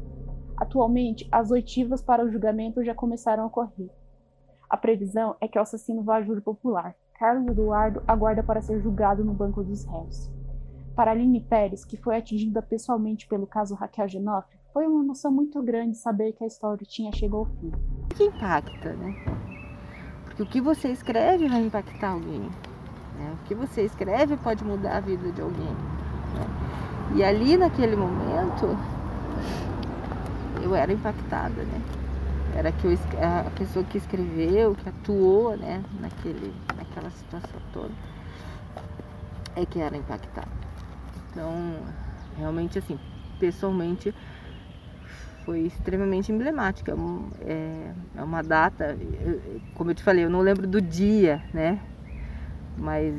Atualmente, 0.55 1.27
as 1.31 1.49
oitivas 1.49 2.01
para 2.01 2.23
o 2.23 2.29
julgamento 2.29 2.83
já 2.83 2.93
começaram 2.93 3.43
a 3.43 3.47
ocorrer. 3.47 3.89
A 4.69 4.77
previsão 4.77 5.35
é 5.41 5.47
que 5.47 5.57
o 5.57 5.61
assassino 5.61 6.03
vá 6.03 6.17
a 6.17 6.21
júri 6.21 6.41
popular. 6.41 6.95
Carlos 7.17 7.47
Eduardo 7.47 8.03
aguarda 8.07 8.43
para 8.43 8.61
ser 8.61 8.79
julgado 8.79 9.23
no 9.23 9.33
banco 9.33 9.63
dos 9.63 9.85
réus. 9.85 10.31
Para 10.95 11.11
Aline 11.11 11.41
Pérez, 11.41 11.83
que 11.83 11.97
foi 11.97 12.17
atingida 12.17 12.61
pessoalmente 12.61 13.27
pelo 13.27 13.47
caso 13.47 13.73
Raquel 13.73 14.07
Genofre, 14.07 14.57
foi 14.73 14.87
uma 14.87 15.03
emoção 15.03 15.31
muito 15.31 15.61
grande 15.61 15.95
saber 15.95 16.33
que 16.33 16.43
a 16.43 16.47
história 16.47 16.83
tinha 16.85 17.11
chegado 17.11 17.37
ao 17.37 17.45
fim. 17.45 17.71
O 18.05 18.15
que 18.15 18.23
impacta, 18.23 18.93
né? 18.93 19.15
Porque 20.25 20.41
o 20.41 20.45
que 20.47 20.59
você 20.59 20.89
escreve 20.89 21.47
vai 21.47 21.61
impactar 21.61 22.09
alguém. 22.09 22.41
Né? 22.41 23.35
O 23.35 23.47
que 23.47 23.53
você 23.53 23.83
escreve 23.83 24.35
pode 24.37 24.63
mudar 24.63 24.97
a 24.97 24.99
vida 24.99 25.31
de 25.31 25.41
alguém. 25.41 25.67
Né? 25.67 27.13
E 27.15 27.23
ali 27.23 27.55
naquele 27.55 27.95
momento, 27.95 28.75
eu 30.63 30.73
era 30.73 30.91
impactada, 30.91 31.61
né? 31.63 31.81
Era 32.55 32.71
que 32.71 32.85
eu, 32.85 32.97
a 33.45 33.49
pessoa 33.51 33.85
que 33.85 33.97
escreveu, 33.99 34.75
que 34.75 34.89
atuou, 34.89 35.55
né, 35.57 35.83
naquele, 35.99 36.53
naquela 36.75 37.09
situação 37.09 37.59
toda, 37.71 37.91
é 39.55 39.65
que 39.65 39.79
era 39.79 39.97
impactada. 39.97 40.51
Então, 41.31 41.51
realmente, 42.37 42.77
assim, 42.77 42.99
pessoalmente, 43.39 44.13
foi 45.45 45.61
extremamente 45.61 46.31
emblemática. 46.31 46.93
É, 47.41 47.91
é 48.15 48.23
uma 48.23 48.41
data, 48.41 48.97
como 49.75 49.91
eu 49.91 49.95
te 49.95 50.03
falei, 50.03 50.25
eu 50.25 50.29
não 50.29 50.41
lembro 50.41 50.67
do 50.67 50.81
dia, 50.81 51.43
né? 51.53 51.79
Mas 52.77 53.13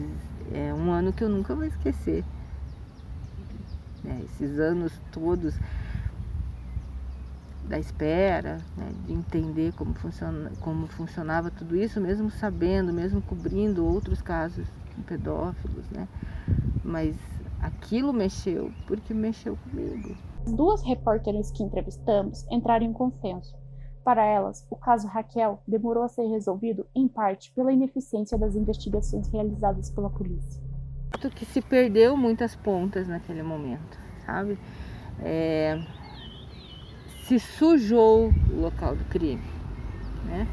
é 0.53 0.73
um 0.75 0.91
ano 0.91 1.13
que 1.13 1.23
eu 1.23 1.29
nunca 1.29 1.55
vou 1.55 1.65
esquecer. 1.65 2.25
É, 4.07 4.25
esses 4.25 4.59
anos 4.59 4.93
todos 5.11 5.55
da 7.67 7.79
espera, 7.79 8.59
né, 8.77 8.91
de 9.07 9.13
entender 9.15 9.73
como, 9.73 9.95
funciona, 9.95 10.53
como 10.61 10.87
funcionava 10.87 11.51
tudo 11.51 11.75
isso, 11.75 11.99
mesmo 11.99 12.31
sabendo, 12.31 12.93
mesmo 12.93 13.23
cobrindo 13.23 13.87
outros 13.87 14.21
casos 14.21 14.67
pedófilos, 15.07 15.89
né? 15.91 16.07
Mas 16.85 17.17
aquilo 17.61 18.13
mexeu 18.13 18.71
porque 18.87 19.15
mexeu 19.15 19.57
comigo. 19.57 20.15
As 20.47 20.53
duas 20.53 20.83
repórteres 20.83 21.51
que 21.51 21.63
entrevistamos 21.63 22.47
entraram 22.51 22.85
em 22.85 22.93
consenso. 22.93 23.57
Para 24.05 24.23
elas, 24.27 24.67
o 24.71 24.77
caso 24.77 25.09
Raquel 25.09 25.63
demorou 25.67 26.03
a 26.03 26.09
ser 26.09 26.27
resolvido 26.27 26.87
em 26.95 27.09
parte 27.09 27.51
pela 27.53 27.73
ineficiência 27.73 28.37
das 28.37 28.55
investigações 28.55 29.27
realizadas 29.29 29.91
pela 29.91 30.11
polícia. 30.11 30.63
Que 31.35 31.47
se 31.47 31.63
perdeu 31.63 32.15
muitas 32.15 32.55
pontas 32.55 33.09
naquele 33.09 33.43
momento, 33.43 33.99
sabe? 34.27 34.59
É... 35.21 35.83
Se 37.27 37.39
sujou 37.39 38.31
o 38.53 38.61
local 38.61 38.95
do 38.95 39.05
crime, 39.07 39.43
né? 40.27 40.47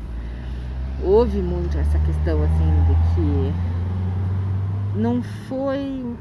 Houve 1.04 1.42
muito 1.42 1.78
essa 1.78 2.00
questão 2.00 2.42
assim 2.42 2.86
de 2.88 2.94
que 3.14 4.98
não 4.98 5.22
foi 5.22 6.16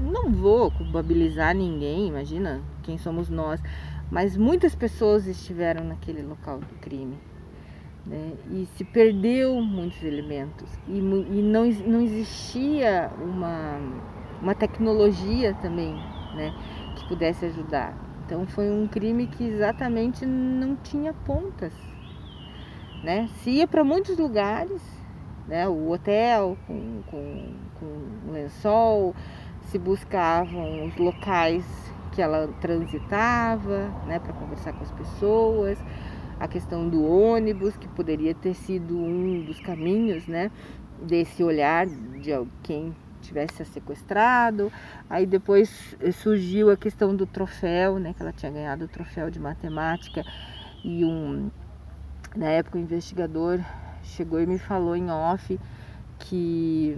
não 0.00 0.30
vou 0.30 0.70
culpabilizar 0.70 1.54
ninguém, 1.54 2.08
imagina 2.08 2.60
quem 2.82 2.98
somos 2.98 3.28
nós, 3.28 3.60
mas 4.10 4.36
muitas 4.36 4.74
pessoas 4.74 5.26
estiveram 5.26 5.84
naquele 5.84 6.22
local 6.22 6.58
do 6.58 6.74
crime. 6.80 7.18
Né? 8.04 8.32
E 8.50 8.66
se 8.76 8.84
perdeu 8.84 9.60
muitos 9.60 10.02
elementos. 10.02 10.68
E, 10.88 10.98
e 10.98 11.42
não, 11.42 11.64
não 11.86 12.00
existia 12.00 13.10
uma, 13.20 13.78
uma 14.42 14.54
tecnologia 14.54 15.54
também 15.54 15.94
né, 16.34 16.54
que 16.96 17.06
pudesse 17.08 17.44
ajudar. 17.46 17.94
Então 18.24 18.46
foi 18.46 18.70
um 18.70 18.86
crime 18.86 19.26
que 19.26 19.44
exatamente 19.44 20.24
não 20.24 20.76
tinha 20.76 21.12
pontas. 21.12 21.72
Né? 23.02 23.28
Se 23.36 23.50
ia 23.50 23.66
para 23.66 23.84
muitos 23.84 24.18
lugares, 24.18 24.82
né? 25.46 25.68
o 25.68 25.90
hotel 25.90 26.56
com, 26.66 27.02
com, 27.10 27.52
com 27.78 28.32
lençol, 28.32 29.14
se 29.62 29.78
buscavam 29.78 30.86
os 30.86 30.96
locais 30.96 31.64
que 32.12 32.20
ela 32.20 32.48
transitava, 32.60 33.88
né, 34.06 34.18
para 34.18 34.32
conversar 34.32 34.72
com 34.72 34.82
as 34.82 34.90
pessoas, 34.90 35.78
a 36.38 36.48
questão 36.48 36.88
do 36.88 37.04
ônibus, 37.04 37.76
que 37.76 37.86
poderia 37.88 38.34
ter 38.34 38.54
sido 38.54 38.98
um 38.98 39.44
dos 39.44 39.60
caminhos, 39.60 40.26
né, 40.26 40.50
desse 41.02 41.42
olhar 41.42 41.86
de 41.86 42.30
quem 42.62 42.94
tivesse 43.20 43.64
sequestrado. 43.64 44.72
Aí 45.08 45.26
depois 45.26 45.96
surgiu 46.14 46.70
a 46.70 46.76
questão 46.76 47.14
do 47.14 47.26
troféu, 47.26 47.98
né, 47.98 48.12
que 48.14 48.22
ela 48.22 48.32
tinha 48.32 48.50
ganhado 48.50 48.86
o 48.86 48.88
troféu 48.88 49.30
de 49.30 49.38
matemática 49.38 50.24
e 50.82 51.04
um 51.04 51.50
na 52.34 52.46
época 52.46 52.78
o 52.78 52.80
investigador 52.80 53.60
chegou 54.02 54.40
e 54.40 54.46
me 54.46 54.58
falou 54.58 54.94
em 54.94 55.10
off 55.10 55.58
que 56.18 56.96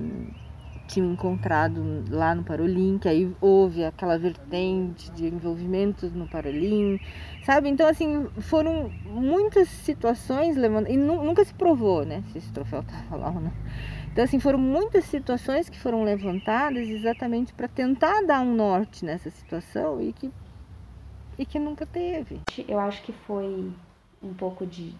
tinham 0.92 1.10
encontrado 1.10 2.04
lá 2.10 2.34
no 2.34 2.44
Parolim, 2.44 2.98
que 2.98 3.08
aí 3.08 3.34
houve 3.40 3.82
aquela 3.82 4.18
vertente 4.18 5.10
de 5.12 5.26
envolvimentos 5.26 6.12
no 6.12 6.28
Parolim, 6.28 7.00
sabe? 7.44 7.70
Então, 7.70 7.88
assim, 7.88 8.28
foram 8.40 8.92
muitas 9.06 9.68
situações 9.68 10.54
levando. 10.54 10.88
E 10.88 10.96
nunca 10.96 11.44
se 11.44 11.54
provou, 11.54 12.04
né? 12.04 12.22
Se 12.30 12.38
esse 12.38 12.52
troféu 12.52 12.80
estava 12.80 13.16
lá 13.16 13.28
ou 13.30 13.40
não. 13.40 13.52
Então, 14.12 14.22
assim, 14.22 14.38
foram 14.38 14.58
muitas 14.58 15.06
situações 15.06 15.70
que 15.70 15.78
foram 15.78 16.04
levantadas 16.04 16.86
exatamente 16.86 17.54
para 17.54 17.66
tentar 17.66 18.26
dar 18.26 18.42
um 18.42 18.54
norte 18.54 19.02
nessa 19.02 19.30
situação 19.30 19.98
e 20.02 20.12
que, 20.12 20.30
e 21.38 21.46
que 21.46 21.58
nunca 21.58 21.86
teve. 21.86 22.42
Eu 22.68 22.78
acho 22.78 23.02
que 23.02 23.12
foi 23.12 23.72
um 24.22 24.34
pouco 24.34 24.66
de. 24.66 24.94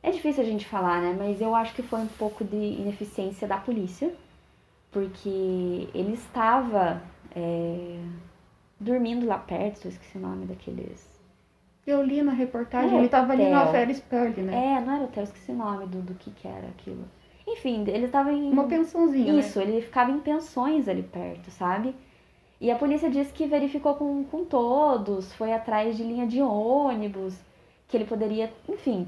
É 0.00 0.12
difícil 0.12 0.44
a 0.44 0.46
gente 0.46 0.64
falar, 0.64 1.02
né? 1.02 1.16
Mas 1.18 1.40
eu 1.40 1.52
acho 1.56 1.74
que 1.74 1.82
foi 1.82 1.98
um 1.98 2.06
pouco 2.06 2.44
de 2.44 2.56
ineficiência 2.56 3.48
da 3.48 3.56
polícia 3.56 4.14
porque 4.96 5.90
ele 5.94 6.14
estava 6.14 7.02
é, 7.34 7.98
dormindo 8.80 9.26
lá 9.26 9.36
perto, 9.36 9.84
eu 9.84 9.90
esqueci 9.90 10.16
o 10.16 10.20
nome 10.22 10.46
daqueles. 10.46 11.06
Eu 11.86 12.02
li 12.02 12.22
na 12.22 12.32
reportagem, 12.32 12.96
ele 12.96 13.04
estava 13.04 13.34
ali 13.34 13.50
na 13.50 13.66
Pearl, 14.08 14.40
né? 14.40 14.78
É, 14.78 14.80
não 14.80 14.94
era 14.94 15.04
hotel, 15.04 15.24
esqueci 15.24 15.52
o 15.52 15.54
nome 15.54 15.86
do, 15.86 16.00
do 16.00 16.14
que 16.14 16.30
que 16.30 16.48
era 16.48 16.68
aquilo. 16.68 17.04
Enfim, 17.46 17.84
ele 17.86 18.06
estava 18.06 18.32
em... 18.32 18.50
Uma 18.50 18.64
pensãozinha, 18.64 19.34
né? 19.34 19.40
Isso, 19.40 19.58
né? 19.58 19.66
ele 19.66 19.82
ficava 19.82 20.10
em 20.10 20.18
pensões 20.18 20.88
ali 20.88 21.02
perto, 21.02 21.50
sabe? 21.50 21.94
E 22.58 22.70
a 22.70 22.76
polícia 22.76 23.10
disse 23.10 23.34
que 23.34 23.46
verificou 23.46 23.96
com, 23.96 24.24
com 24.24 24.46
todos, 24.46 25.30
foi 25.34 25.52
atrás 25.52 25.94
de 25.94 26.02
linha 26.02 26.26
de 26.26 26.40
ônibus, 26.40 27.38
que 27.86 27.98
ele 27.98 28.06
poderia... 28.06 28.50
Enfim, 28.66 29.06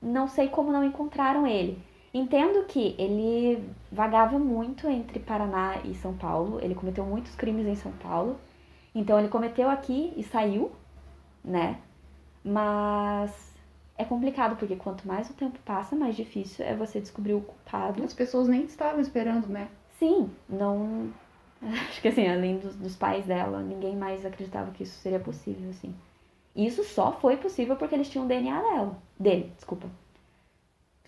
não 0.00 0.28
sei 0.28 0.46
como 0.46 0.70
não 0.70 0.84
encontraram 0.84 1.48
ele. 1.48 1.82
Entendo 2.12 2.64
que 2.66 2.96
ele 2.98 3.70
vagava 3.90 4.36
muito 4.36 4.88
entre 4.88 5.20
Paraná 5.20 5.80
e 5.84 5.94
São 5.94 6.12
Paulo, 6.16 6.58
ele 6.60 6.74
cometeu 6.74 7.04
muitos 7.04 7.36
crimes 7.36 7.66
em 7.66 7.76
São 7.76 7.92
Paulo, 7.92 8.36
então 8.92 9.16
ele 9.18 9.28
cometeu 9.28 9.70
aqui 9.70 10.12
e 10.16 10.24
saiu, 10.24 10.72
né? 11.44 11.78
Mas 12.44 13.54
é 13.96 14.04
complicado 14.04 14.56
porque 14.56 14.74
quanto 14.74 15.06
mais 15.06 15.30
o 15.30 15.34
tempo 15.34 15.58
passa, 15.64 15.94
mais 15.94 16.16
difícil 16.16 16.64
é 16.64 16.74
você 16.74 17.00
descobrir 17.00 17.34
o 17.34 17.42
culpado. 17.42 18.02
As 18.02 18.14
pessoas 18.14 18.48
nem 18.48 18.64
estavam 18.64 19.00
esperando, 19.00 19.46
né? 19.46 19.68
Sim, 19.98 20.28
não. 20.48 21.12
Acho 21.62 22.02
que 22.02 22.08
assim, 22.08 22.26
além 22.26 22.58
dos, 22.58 22.74
dos 22.74 22.96
pais 22.96 23.26
dela, 23.26 23.60
ninguém 23.60 23.94
mais 23.94 24.26
acreditava 24.26 24.72
que 24.72 24.82
isso 24.82 24.98
seria 24.98 25.20
possível, 25.20 25.70
assim. 25.70 25.94
Isso 26.56 26.82
só 26.82 27.12
foi 27.12 27.36
possível 27.36 27.76
porque 27.76 27.94
eles 27.94 28.08
tinham 28.08 28.24
o 28.24 28.28
DNA 28.28 28.60
dela, 28.60 28.98
dele, 29.16 29.52
desculpa 29.54 29.88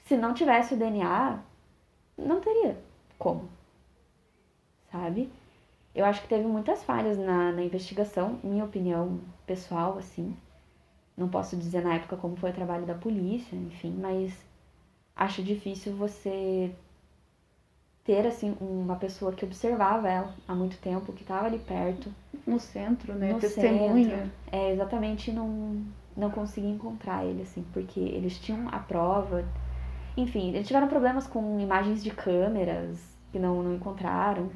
se 0.05 0.17
não 0.17 0.35
tivesse 0.35 0.75
o 0.75 0.77
DNA, 0.77 1.39
não 2.19 2.41
teria 2.41 2.77
como, 3.19 3.49
sabe? 4.91 5.31
Eu 5.95 6.05
acho 6.05 6.23
que 6.23 6.29
teve 6.29 6.47
muitas 6.47 6.83
falhas 6.83 7.19
na, 7.19 7.53
na 7.53 7.63
investigação, 7.63 8.39
minha 8.43 8.65
opinião 8.65 9.21
pessoal, 9.47 9.99
assim. 9.99 10.35
Não 11.17 11.29
posso 11.29 11.57
dizer 11.57 11.83
na 11.83 11.95
época 11.95 12.17
como 12.17 12.37
foi 12.37 12.51
o 12.51 12.55
trabalho 12.55 12.87
da 12.87 12.95
polícia, 12.95 13.55
enfim, 13.55 13.95
mas 14.01 14.33
acho 15.15 15.43
difícil 15.43 15.95
você 15.95 16.75
ter, 18.05 18.27
assim, 18.27 18.57
uma 18.61 18.97
pessoa 18.97 19.33
que 19.33 19.45
observava 19.45 20.09
ela 20.09 20.35
há 20.49 20.55
muito 20.55 20.77
tempo, 20.79 21.13
que 21.13 21.23
estava 21.23 21.47
ali 21.47 21.59
perto. 21.59 22.13
No 22.47 22.59
centro, 22.59 23.15
né? 23.15 23.33
No 23.33 23.39
Testemunha. 23.39 24.17
Centro. 24.17 24.33
É, 24.51 24.73
exatamente, 24.73 25.31
não, 25.31 25.85
não 26.17 26.31
consegui 26.31 26.69
encontrar 26.69 27.25
ele, 27.25 27.43
assim, 27.43 27.65
porque 27.73 28.01
eles 28.01 28.39
tinham 28.39 28.69
a 28.69 28.79
prova, 28.79 29.45
enfim, 30.17 30.49
eles 30.49 30.67
tiveram 30.67 30.89
problemas 30.89 31.27
com 31.27 31.59
imagens 31.59 32.03
de 32.03 32.11
câmeras 32.11 32.99
que 33.31 33.39
não, 33.39 33.63
não 33.63 33.75
encontraram. 33.75 34.51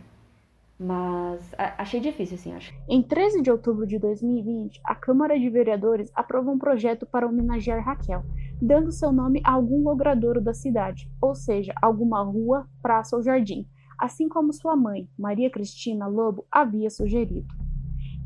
Mas 0.79 1.51
achei 1.79 1.99
difícil, 2.01 2.35
assim, 2.35 2.53
acho. 2.53 2.75
Em 2.87 3.03
13 3.03 3.41
de 3.41 3.51
outubro 3.51 3.87
de 3.87 3.99
2020, 3.99 4.79
a 4.85 4.95
Câmara 4.95 5.39
de 5.39 5.49
Vereadores 5.49 6.13
aprovou 6.15 6.53
um 6.53 6.59
projeto 6.59 7.07
para 7.07 7.27
homenagear 7.27 7.83
Raquel, 7.83 8.23
dando 8.61 8.93
seu 8.93 9.11
nome 9.11 9.41
a 9.43 9.53
algum 9.53 9.83
logradouro 9.83 10.39
da 10.39 10.53
cidade, 10.53 11.11
ou 11.21 11.35
seja, 11.35 11.73
alguma 11.81 12.23
rua, 12.23 12.69
praça 12.83 13.17
ou 13.17 13.23
jardim, 13.23 13.67
assim 13.99 14.29
como 14.29 14.53
sua 14.53 14.77
mãe, 14.77 15.09
Maria 15.19 15.51
Cristina 15.51 16.07
Lobo, 16.07 16.45
havia 16.51 16.91
sugerido. 16.91 17.55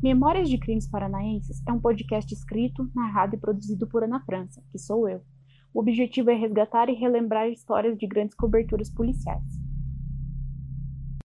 Memórias 0.03 0.49
de 0.49 0.57
Crimes 0.57 0.89
Paranaenses 0.89 1.61
é 1.65 1.71
um 1.71 1.79
podcast 1.79 2.33
escrito, 2.33 2.89
narrado 2.93 3.35
e 3.35 3.39
produzido 3.39 3.87
por 3.87 4.03
Ana 4.03 4.19
França, 4.19 4.61
que 4.71 4.77
sou 4.77 5.07
eu. 5.07 5.21
O 5.73 5.79
objetivo 5.79 6.29
é 6.29 6.35
resgatar 6.35 6.89
e 6.89 6.93
relembrar 6.93 7.49
histórias 7.49 7.97
de 7.97 8.05
grandes 8.05 8.35
coberturas 8.35 8.89
policiais. 8.89 9.60